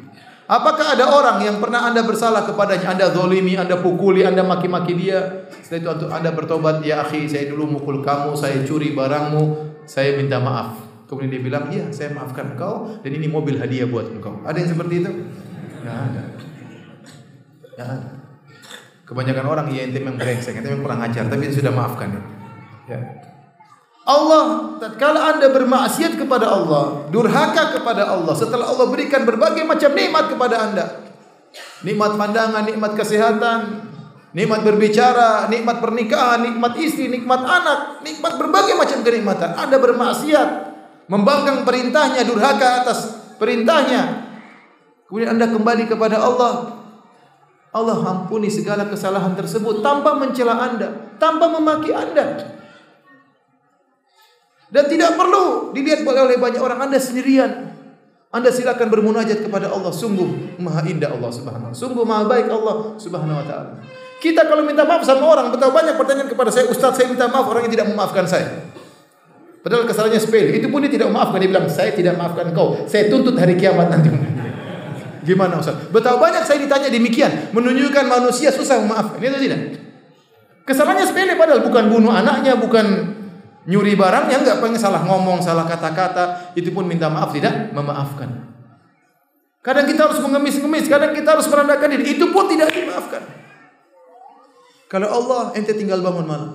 Apakah 0.51 0.99
ada 0.99 1.07
orang 1.07 1.39
yang 1.47 1.63
pernah 1.63 1.87
Anda 1.87 2.03
bersalah 2.03 2.43
kepadanya, 2.43 2.91
Anda 2.91 3.07
zolimi, 3.15 3.55
Anda 3.55 3.79
pukuli, 3.79 4.27
Anda 4.27 4.43
maki-maki 4.43 4.99
dia, 4.99 5.47
setelah 5.63 5.95
itu 5.95 6.07
Anda 6.11 6.35
bertobat, 6.35 6.83
ya 6.83 7.07
akhi, 7.07 7.23
saya 7.23 7.47
dulu 7.47 7.79
mukul 7.79 8.03
kamu, 8.03 8.35
saya 8.35 8.59
curi 8.67 8.91
barangmu, 8.91 9.43
saya 9.87 10.19
minta 10.19 10.43
maaf. 10.43 10.75
Kemudian 11.07 11.31
dia 11.31 11.39
bilang, 11.43 11.71
iya 11.71 11.87
saya 11.95 12.11
maafkan 12.11 12.55
engkau 12.55 12.99
dan 12.99 13.11
ini 13.15 13.31
mobil 13.31 13.59
hadiah 13.59 13.87
buat 13.87 14.11
engkau. 14.11 14.43
Ada 14.43 14.59
yang 14.59 14.69
seperti 14.75 14.93
itu? 14.99 15.11
Nggak 15.87 15.97
ada. 16.11 16.23
Nggak 17.71 17.87
ada. 17.87 18.09
Kebanyakan 19.07 19.45
orang 19.47 19.67
ya 19.71 19.87
ente 19.87 19.99
memang 20.03 20.19
brengsek, 20.19 20.55
ente 20.55 20.67
memang 20.67 20.83
kurang 20.83 20.99
ajar, 21.03 21.31
tapi 21.31 21.47
sudah 21.47 21.71
maafkan. 21.71 22.19
Ya. 22.91 22.99
Allah 24.01 24.77
tatkala 24.81 25.37
Anda 25.37 25.53
bermaksiat 25.53 26.17
kepada 26.17 26.49
Allah, 26.49 27.05
durhaka 27.13 27.77
kepada 27.77 28.09
Allah 28.09 28.33
setelah 28.33 28.65
Allah 28.65 28.89
berikan 28.89 29.21
berbagai 29.29 29.61
macam 29.61 29.93
nikmat 29.93 30.25
kepada 30.33 30.55
Anda. 30.57 30.85
Nikmat 31.85 32.17
pandangan, 32.17 32.63
nikmat 32.65 32.97
kesehatan, 32.97 33.59
nikmat 34.33 34.65
berbicara, 34.65 35.45
nikmat 35.53 35.77
pernikahan, 35.77 36.41
nikmat 36.41 36.73
istri, 36.81 37.13
nikmat 37.13 37.45
anak, 37.45 38.01
nikmat 38.01 38.41
berbagai 38.41 38.73
macam 38.73 39.05
kenikmatan. 39.05 39.53
Anda 39.53 39.77
bermaksiat, 39.77 40.49
membangkang 41.05 41.61
perintahnya, 41.61 42.25
durhaka 42.25 42.81
atas 42.81 42.99
perintahnya. 43.37 44.33
Kemudian 45.05 45.37
Anda 45.37 45.45
kembali 45.51 45.85
kepada 45.91 46.17
Allah. 46.23 46.79
Allah 47.71 47.99
ampuni 48.03 48.51
segala 48.51 48.89
kesalahan 48.89 49.31
tersebut 49.37 49.79
tanpa 49.79 50.17
mencela 50.17 50.57
Anda, 50.57 51.15
tanpa 51.21 51.47
memaki 51.51 51.93
Anda. 51.93 52.59
Dan 54.71 54.87
tidak 54.87 55.19
perlu 55.19 55.75
dilihat 55.75 56.07
oleh 56.07 56.39
banyak 56.39 56.63
orang 56.63 56.87
Anda 56.87 56.95
sendirian. 56.95 57.75
Anda 58.31 58.47
silakan 58.47 58.87
bermunajat 58.87 59.43
kepada 59.43 59.67
Allah. 59.67 59.91
Sungguh 59.91 60.55
maha 60.55 60.87
indah 60.87 61.11
Allah 61.11 61.27
subhanahu 61.27 61.67
wa 61.67 61.75
Sungguh 61.75 62.07
maha 62.07 62.23
baik 62.31 62.47
Allah 62.47 62.95
subhanahu 62.95 63.35
wa 63.35 63.45
ta'ala. 63.45 63.71
Kita 64.23 64.47
kalau 64.47 64.63
minta 64.63 64.87
maaf 64.87 65.03
sama 65.03 65.27
orang, 65.27 65.51
betapa 65.51 65.75
banyak 65.75 65.99
pertanyaan 65.99 66.29
kepada 66.31 66.47
saya, 66.47 66.71
Ustaz 66.71 66.95
saya 66.95 67.11
minta 67.11 67.27
maaf, 67.27 67.43
orang 67.51 67.67
yang 67.67 67.73
tidak 67.75 67.91
memaafkan 67.91 68.23
saya. 68.23 68.71
Padahal 69.59 69.83
kesalahannya 69.83 70.21
sepele. 70.23 70.55
Itu 70.55 70.71
pun 70.71 70.79
dia 70.79 70.89
tidak 70.89 71.11
memaafkan. 71.11 71.37
Dia 71.43 71.49
bilang, 71.51 71.67
saya 71.67 71.91
tidak 71.91 72.15
maafkan 72.15 72.49
kau. 72.55 72.87
Saya 72.87 73.11
tuntut 73.11 73.35
hari 73.35 73.59
kiamat 73.59 73.91
nanti. 73.91 74.09
Gimana 75.27 75.59
Ustaz? 75.59 75.77
Betapa 75.91 76.17
banyak 76.17 76.47
saya 76.47 76.63
ditanya 76.63 76.87
demikian. 76.87 77.51
Menunjukkan 77.51 78.07
manusia 78.07 78.49
susah 78.49 78.79
memaafkan. 78.79 79.19
Itu 79.19 79.37
tidak? 79.37 79.59
Kesalahannya 80.65 81.05
sepele 81.05 81.35
padahal 81.35 81.61
bukan 81.67 81.83
bunuh 81.91 82.13
anaknya, 82.15 82.55
bukan 82.57 83.19
Nyuri 83.69 83.93
barang 83.93 84.25
yang 84.33 84.41
nggak 84.41 84.57
pengen 84.57 84.81
salah 84.81 85.05
ngomong, 85.05 85.37
salah 85.45 85.69
kata-kata, 85.69 86.53
itu 86.57 86.73
pun 86.73 86.89
minta 86.89 87.05
maaf 87.13 87.29
tidak 87.29 87.69
memaafkan. 87.69 88.49
Kadang 89.61 89.85
kita 89.85 90.09
harus 90.09 90.17
mengemis-ngemis, 90.17 90.89
kadang 90.89 91.13
kita 91.13 91.37
harus 91.37 91.45
merendahkan 91.45 91.93
diri, 91.93 92.17
itu 92.17 92.25
pun 92.33 92.49
tidak 92.49 92.73
dimaafkan. 92.73 93.21
Kalau 94.89 95.07
Allah 95.07 95.53
ente 95.53 95.77
tinggal 95.77 96.01
bangun 96.01 96.25
malam, 96.25 96.51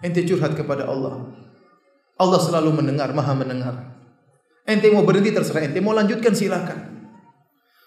ente 0.00 0.24
curhat 0.24 0.56
kepada 0.56 0.88
Allah. 0.88 1.28
Allah 2.18 2.40
selalu 2.40 2.82
mendengar, 2.82 3.12
maha 3.12 3.36
mendengar. 3.36 3.94
Ente 4.64 4.88
mau 4.88 5.04
berhenti 5.04 5.30
terserah 5.30 5.68
ente, 5.68 5.78
mau 5.84 5.92
lanjutkan 5.92 6.32
silakan. 6.32 6.97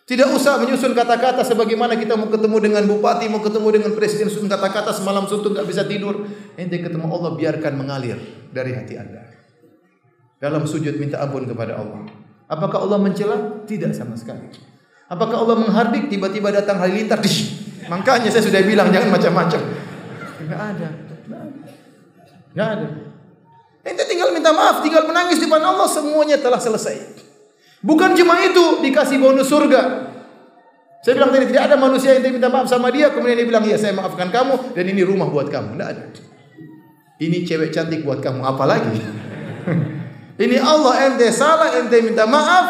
Tidak 0.02 0.28
usah 0.34 0.58
menyusun 0.60 0.98
kata-kata 0.98 1.46
sebagaimana 1.46 1.96
kita 1.96 2.18
mau 2.18 2.28
ketemu 2.28 2.58
dengan 2.58 2.84
bupati, 2.90 3.30
mau 3.30 3.40
ketemu 3.40 3.68
dengan 3.80 3.92
presiden, 3.94 4.28
susun 4.28 4.50
kata-kata 4.50 4.92
semalam 4.92 5.30
suntuk 5.30 5.54
nggak 5.54 5.68
bisa 5.70 5.86
tidur. 5.86 6.26
Ente 6.58 6.82
ketemu 6.82 7.06
Allah 7.08 7.32
biarkan 7.38 7.74
mengalir 7.78 8.18
dari 8.50 8.74
hati 8.74 8.98
anda. 8.98 9.24
Dalam 10.42 10.66
sujud 10.66 10.98
minta 10.98 11.22
ampun 11.22 11.46
kepada 11.46 11.78
Allah. 11.78 12.10
Apakah 12.50 12.84
Allah 12.84 12.98
mencela? 12.98 13.64
Tidak 13.64 13.94
sama 13.94 14.18
sekali. 14.18 14.50
Apakah 15.06 15.46
Allah 15.46 15.56
menghardik? 15.62 16.10
Tiba-tiba 16.10 16.50
datang 16.50 16.82
halilintar. 16.82 17.22
Dish. 17.22 17.62
Makanya 17.86 18.34
saya 18.34 18.44
sudah 18.44 18.60
bilang 18.66 18.90
jangan 18.90 19.14
macam-macam. 19.14 19.62
Enggak 20.42 20.62
ada. 20.76 20.90
Enggak 22.52 22.70
ada. 22.74 22.88
Ente 23.82 24.04
tinggal 24.06 24.34
minta 24.34 24.50
maaf, 24.54 24.82
tinggal 24.82 25.06
menangis 25.06 25.42
di 25.42 25.50
depan 25.50 25.62
Allah, 25.62 25.90
semuanya 25.90 26.38
telah 26.42 26.62
selesai. 26.62 27.21
Bukan 27.82 28.14
cuma 28.14 28.38
itu 28.46 28.86
dikasih 28.86 29.18
bonus 29.18 29.50
surga. 29.50 30.14
Saya 31.02 31.18
bilang 31.18 31.34
tadi 31.34 31.50
tidak 31.50 31.66
ada 31.66 31.76
manusia 31.82 32.14
yang 32.14 32.30
minta 32.30 32.46
maaf 32.46 32.70
sama 32.70 32.94
dia 32.94 33.10
kemudian 33.10 33.34
dia 33.34 33.48
bilang 33.50 33.66
ya 33.66 33.74
saya 33.74 33.98
maafkan 33.98 34.30
kamu 34.30 34.78
dan 34.78 34.86
ini 34.86 35.02
rumah 35.02 35.26
buat 35.34 35.50
kamu. 35.50 35.74
Tidak 35.74 35.90
ada. 35.90 36.06
Ini 37.18 37.38
cewek 37.42 37.74
cantik 37.74 38.06
buat 38.06 38.22
kamu 38.22 38.46
apalagi. 38.46 39.02
ini 40.46 40.58
Allah 40.62 41.10
ente 41.10 41.26
salah 41.34 41.74
ente 41.74 41.98
minta 42.06 42.30
maaf 42.30 42.66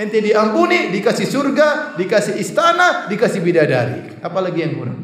ente 0.00 0.24
diampuni 0.24 0.88
dikasih 0.96 1.28
surga 1.28 1.92
dikasih 2.00 2.40
istana 2.40 3.04
dikasih 3.12 3.44
bidadari. 3.44 4.16
Apalagi 4.24 4.64
yang 4.64 4.80
kurang? 4.80 4.98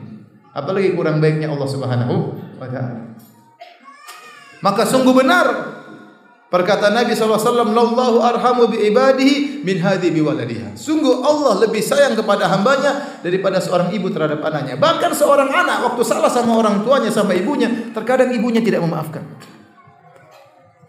Apalagi 0.57 0.97
kurang 0.97 1.21
baiknya 1.21 1.53
Allah 1.53 1.69
Subhanahu 1.69 2.17
wa 2.57 2.65
taala. 2.65 3.13
Maka 4.65 4.89
sungguh 4.89 5.13
benar 5.13 5.47
Perkataan 6.51 6.99
Nabi 6.99 7.15
SAW, 7.15 7.63
Lallahu 7.63 8.19
arhamu 8.27 8.67
bi 8.67 8.91
ibadihi 8.91 9.63
min 9.63 9.79
hadhi 9.79 10.11
bi 10.11 10.19
waladiha. 10.19 10.75
Sungguh 10.75 11.23
Allah 11.23 11.63
lebih 11.63 11.79
sayang 11.79 12.19
kepada 12.19 12.51
hambanya 12.51 13.23
daripada 13.23 13.63
seorang 13.63 13.95
ibu 13.95 14.11
terhadap 14.11 14.43
anaknya. 14.43 14.75
Bahkan 14.75 15.15
seorang 15.15 15.47
anak 15.47 15.87
waktu 15.87 16.03
salah 16.03 16.27
sama 16.27 16.59
orang 16.59 16.83
tuanya 16.83 17.07
sama 17.07 17.39
ibunya, 17.39 17.71
terkadang 17.95 18.35
ibunya 18.35 18.59
tidak 18.59 18.83
memaafkan. 18.83 19.23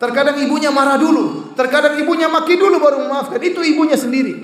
Terkadang 0.02 0.42
ibunya 0.42 0.74
marah 0.74 0.98
dulu, 0.98 1.54
terkadang 1.54 1.94
ibunya 1.94 2.26
maki 2.26 2.58
dulu 2.58 2.82
baru 2.82 3.06
memaafkan. 3.06 3.38
Itu 3.38 3.62
ibunya 3.62 3.94
sendiri. 3.94 4.42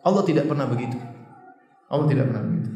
Allah 0.00 0.24
tidak 0.24 0.48
pernah 0.48 0.64
begitu. 0.64 0.96
Allah 1.92 2.08
tidak 2.08 2.32
pernah 2.32 2.40
begitu. 2.48 2.72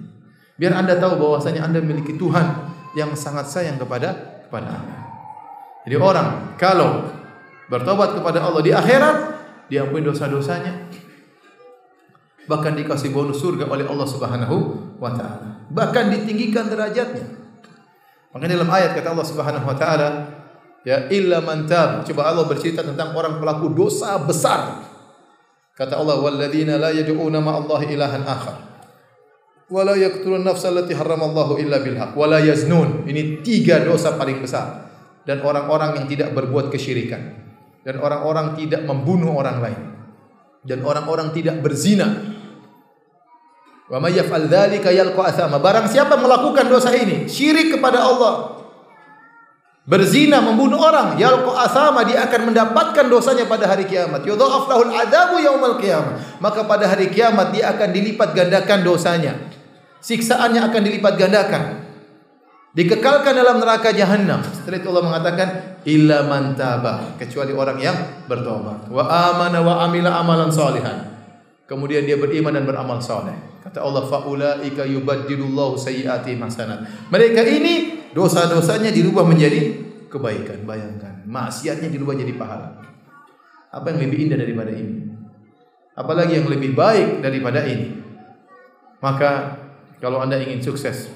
Biar 0.60 0.76
Anda 0.76 1.00
tahu 1.00 1.16
bahwasanya 1.16 1.64
Anda 1.64 1.80
memiliki 1.80 2.20
Tuhan 2.20 2.68
yang 3.00 3.16
sangat 3.16 3.48
sayang 3.48 3.80
kepada 3.80 4.44
kepada 4.44 4.76
Anda. 4.76 5.05
Jadi 5.86 5.96
orang 6.02 6.58
kalau 6.58 7.06
bertobat 7.70 8.18
kepada 8.18 8.42
Allah 8.42 8.58
di 8.58 8.74
akhirat, 8.74 9.16
diampuni 9.70 10.02
dosa-dosanya. 10.02 10.90
Bahkan 12.50 12.74
dikasih 12.74 13.14
bonus 13.14 13.38
surga 13.38 13.70
oleh 13.70 13.86
Allah 13.86 14.06
Subhanahu 14.06 14.56
wa 14.98 15.14
taala. 15.14 15.66
Bahkan 15.70 16.04
ditinggikan 16.10 16.66
derajatnya. 16.66 17.26
Makanya 18.34 18.58
dalam 18.58 18.70
ayat 18.70 18.98
kata 18.98 19.14
Allah 19.14 19.26
Subhanahu 19.30 19.66
wa 19.66 19.76
taala, 19.78 20.08
ya 20.82 21.06
illa 21.10 21.38
man 21.42 21.70
tab. 21.70 22.02
Coba 22.02 22.34
Allah 22.34 22.46
bercerita 22.50 22.82
tentang 22.82 23.14
orang 23.14 23.38
pelaku 23.38 23.70
dosa 23.70 24.18
besar. 24.18 24.82
Kata 25.74 26.02
Allah, 26.02 26.18
"Walladzina 26.18 26.82
la 26.82 26.90
yad'una 26.90 27.38
ma'allahi 27.38 27.94
ilahan 27.94 28.26
akhar." 28.26 28.56
Wala 29.66 29.98
yaqtulun 29.98 30.46
nafsa 30.46 30.70
allati 30.70 30.94
haramallahu 30.94 31.58
illa 31.58 31.82
bil 31.82 31.98
haqq 31.98 32.14
wala 32.14 32.38
yaznun. 32.38 33.06
Ini 33.10 33.42
tiga 33.42 33.82
dosa 33.82 34.14
paling 34.14 34.38
besar 34.38 34.85
dan 35.26 35.42
orang-orang 35.42 36.00
yang 36.00 36.06
tidak 36.06 36.30
berbuat 36.32 36.70
kesyirikan 36.70 37.34
dan 37.82 37.98
orang-orang 37.98 38.54
tidak 38.54 38.86
membunuh 38.86 39.34
orang 39.34 39.58
lain 39.58 39.80
dan 40.66 40.82
orang-orang 40.82 41.30
tidak 41.30 41.62
berzina. 41.62 42.34
Wa 43.86 44.02
may 44.02 44.18
yaf'al 44.18 44.50
dzalika 44.50 44.90
yalqa 44.90 45.30
athama. 45.30 45.62
Barang 45.62 45.86
siapa 45.86 46.18
melakukan 46.18 46.66
dosa 46.66 46.90
ini, 46.90 47.30
syirik 47.30 47.78
kepada 47.78 48.02
Allah, 48.02 48.66
berzina, 49.86 50.42
membunuh 50.42 50.82
orang, 50.82 51.14
yalqa 51.14 51.54
athama, 51.70 52.02
dia 52.02 52.26
akan 52.26 52.50
mendapatkan 52.50 53.06
dosanya 53.06 53.46
pada 53.46 53.70
hari 53.70 53.86
kiamat. 53.86 54.26
Yudha'af 54.26 54.66
lahul 54.66 54.90
adzabu 54.90 55.38
yaumal 55.38 55.78
qiyamah. 55.78 56.42
Maka 56.42 56.66
pada 56.66 56.90
hari 56.90 57.14
kiamat 57.14 57.54
dia 57.54 57.70
akan 57.70 57.94
dilipat 57.94 58.34
gandakan 58.34 58.82
dosanya. 58.82 59.38
Siksaannya 60.02 60.66
akan 60.66 60.80
dilipat 60.82 61.14
gandakan 61.14 61.85
dikekalkan 62.76 63.32
dalam 63.32 63.56
neraka 63.56 63.96
jahanam. 63.96 64.44
Setelah 64.44 64.78
itu 64.78 64.88
Allah 64.92 65.04
mengatakan 65.08 65.48
illa 65.88 66.28
man 66.28 66.52
kecuali 67.16 67.56
orang 67.56 67.78
yang 67.80 67.96
bertobat. 68.28 68.92
Wa 68.92 69.04
amana 69.32 69.64
wa 69.64 69.80
amila 69.88 70.20
amalan 70.20 70.52
salihan. 70.52 71.16
Kemudian 71.66 72.06
dia 72.06 72.14
beriman 72.14 72.54
dan 72.54 72.68
beramal 72.68 73.02
saleh. 73.02 73.34
Kata 73.66 73.82
Allah 73.82 74.06
faulaika 74.06 74.86
yubaddilullahu 74.86 75.74
sayyiati 75.74 76.38
hasanat. 76.38 77.10
Mereka 77.10 77.42
ini 77.42 77.74
dosa-dosanya 78.14 78.94
dirubah 78.94 79.26
menjadi 79.26 79.74
kebaikan. 80.06 80.62
Bayangkan, 80.62 81.26
maksiatnya 81.26 81.90
dirubah 81.90 82.14
jadi 82.14 82.38
pahala. 82.38 82.86
Apa 83.74 83.90
yang 83.90 84.06
lebih 84.06 84.30
indah 84.30 84.38
daripada 84.38 84.70
ini? 84.70 85.10
Apalagi 85.98 86.38
yang 86.38 86.46
lebih 86.46 86.76
baik 86.78 87.24
daripada 87.24 87.66
ini? 87.66 87.98
Maka 89.02 89.58
kalau 89.98 90.22
Anda 90.22 90.38
ingin 90.38 90.62
sukses 90.62 91.10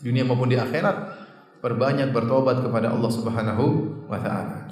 dunia 0.00 0.24
maupun 0.24 0.48
di 0.48 0.56
akhirat 0.56 1.20
perbanyak 1.60 2.10
bertobat 2.10 2.64
kepada 2.64 2.90
Allah 2.92 3.10
Subhanahu 3.12 3.64
wa 4.08 4.16
taala. 4.16 4.68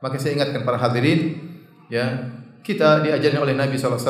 Maka 0.00 0.16
saya 0.16 0.40
ingatkan 0.40 0.64
para 0.64 0.80
hadirin 0.80 1.36
ya, 1.92 2.32
kita 2.64 3.04
diajarkan 3.04 3.44
oleh 3.44 3.52
Nabi 3.52 3.76
SAW 3.76 4.00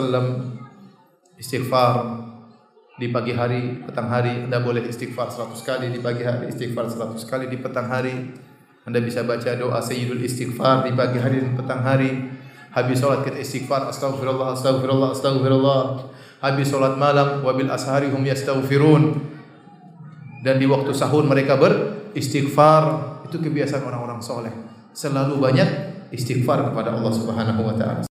istighfar 1.34 2.22
di 3.00 3.10
pagi 3.10 3.32
hari, 3.34 3.80
petang 3.82 4.12
hari 4.12 4.46
Anda 4.46 4.62
boleh 4.62 4.86
istighfar 4.86 5.32
100 5.32 5.56
kali 5.66 5.86
di 5.90 5.98
pagi 5.98 6.22
hari, 6.22 6.52
istighfar 6.52 6.86
100 6.86 7.18
kali 7.26 7.50
di 7.50 7.58
petang 7.58 7.90
hari. 7.90 8.30
Anda 8.84 9.00
bisa 9.00 9.24
baca 9.24 9.56
doa 9.56 9.80
Sayyidul 9.84 10.24
Istighfar 10.24 10.88
di 10.88 10.96
pagi 10.96 11.20
hari 11.20 11.44
dan 11.44 11.52
petang 11.52 11.84
hari. 11.84 12.10
Habis 12.70 13.02
salat 13.02 13.26
kita 13.26 13.42
istighfar, 13.42 13.90
astagfirullah, 13.90 14.56
astagfirullah, 14.56 15.10
astagfirullah. 15.12 15.82
Habis 16.40 16.70
salat 16.70 16.96
malam, 16.96 17.44
wabil 17.44 17.68
ashari 17.68 18.08
hum 18.08 18.22
yastaghfirun. 18.24 19.20
Dan 20.40 20.56
di 20.56 20.66
waktu 20.66 20.90
sahur 20.96 21.22
mereka 21.28 21.60
beristighfar. 21.60 22.84
Itu 23.28 23.38
kebiasaan 23.38 23.84
orang-orang 23.84 24.18
soleh. 24.24 24.52
Selalu 24.90 25.38
banyak 25.38 25.68
istighfar 26.10 26.66
kepada 26.66 26.96
Allah 26.96 27.12
Subhanahu 27.14 27.62
wa 27.62 27.74
taala. 27.78 28.09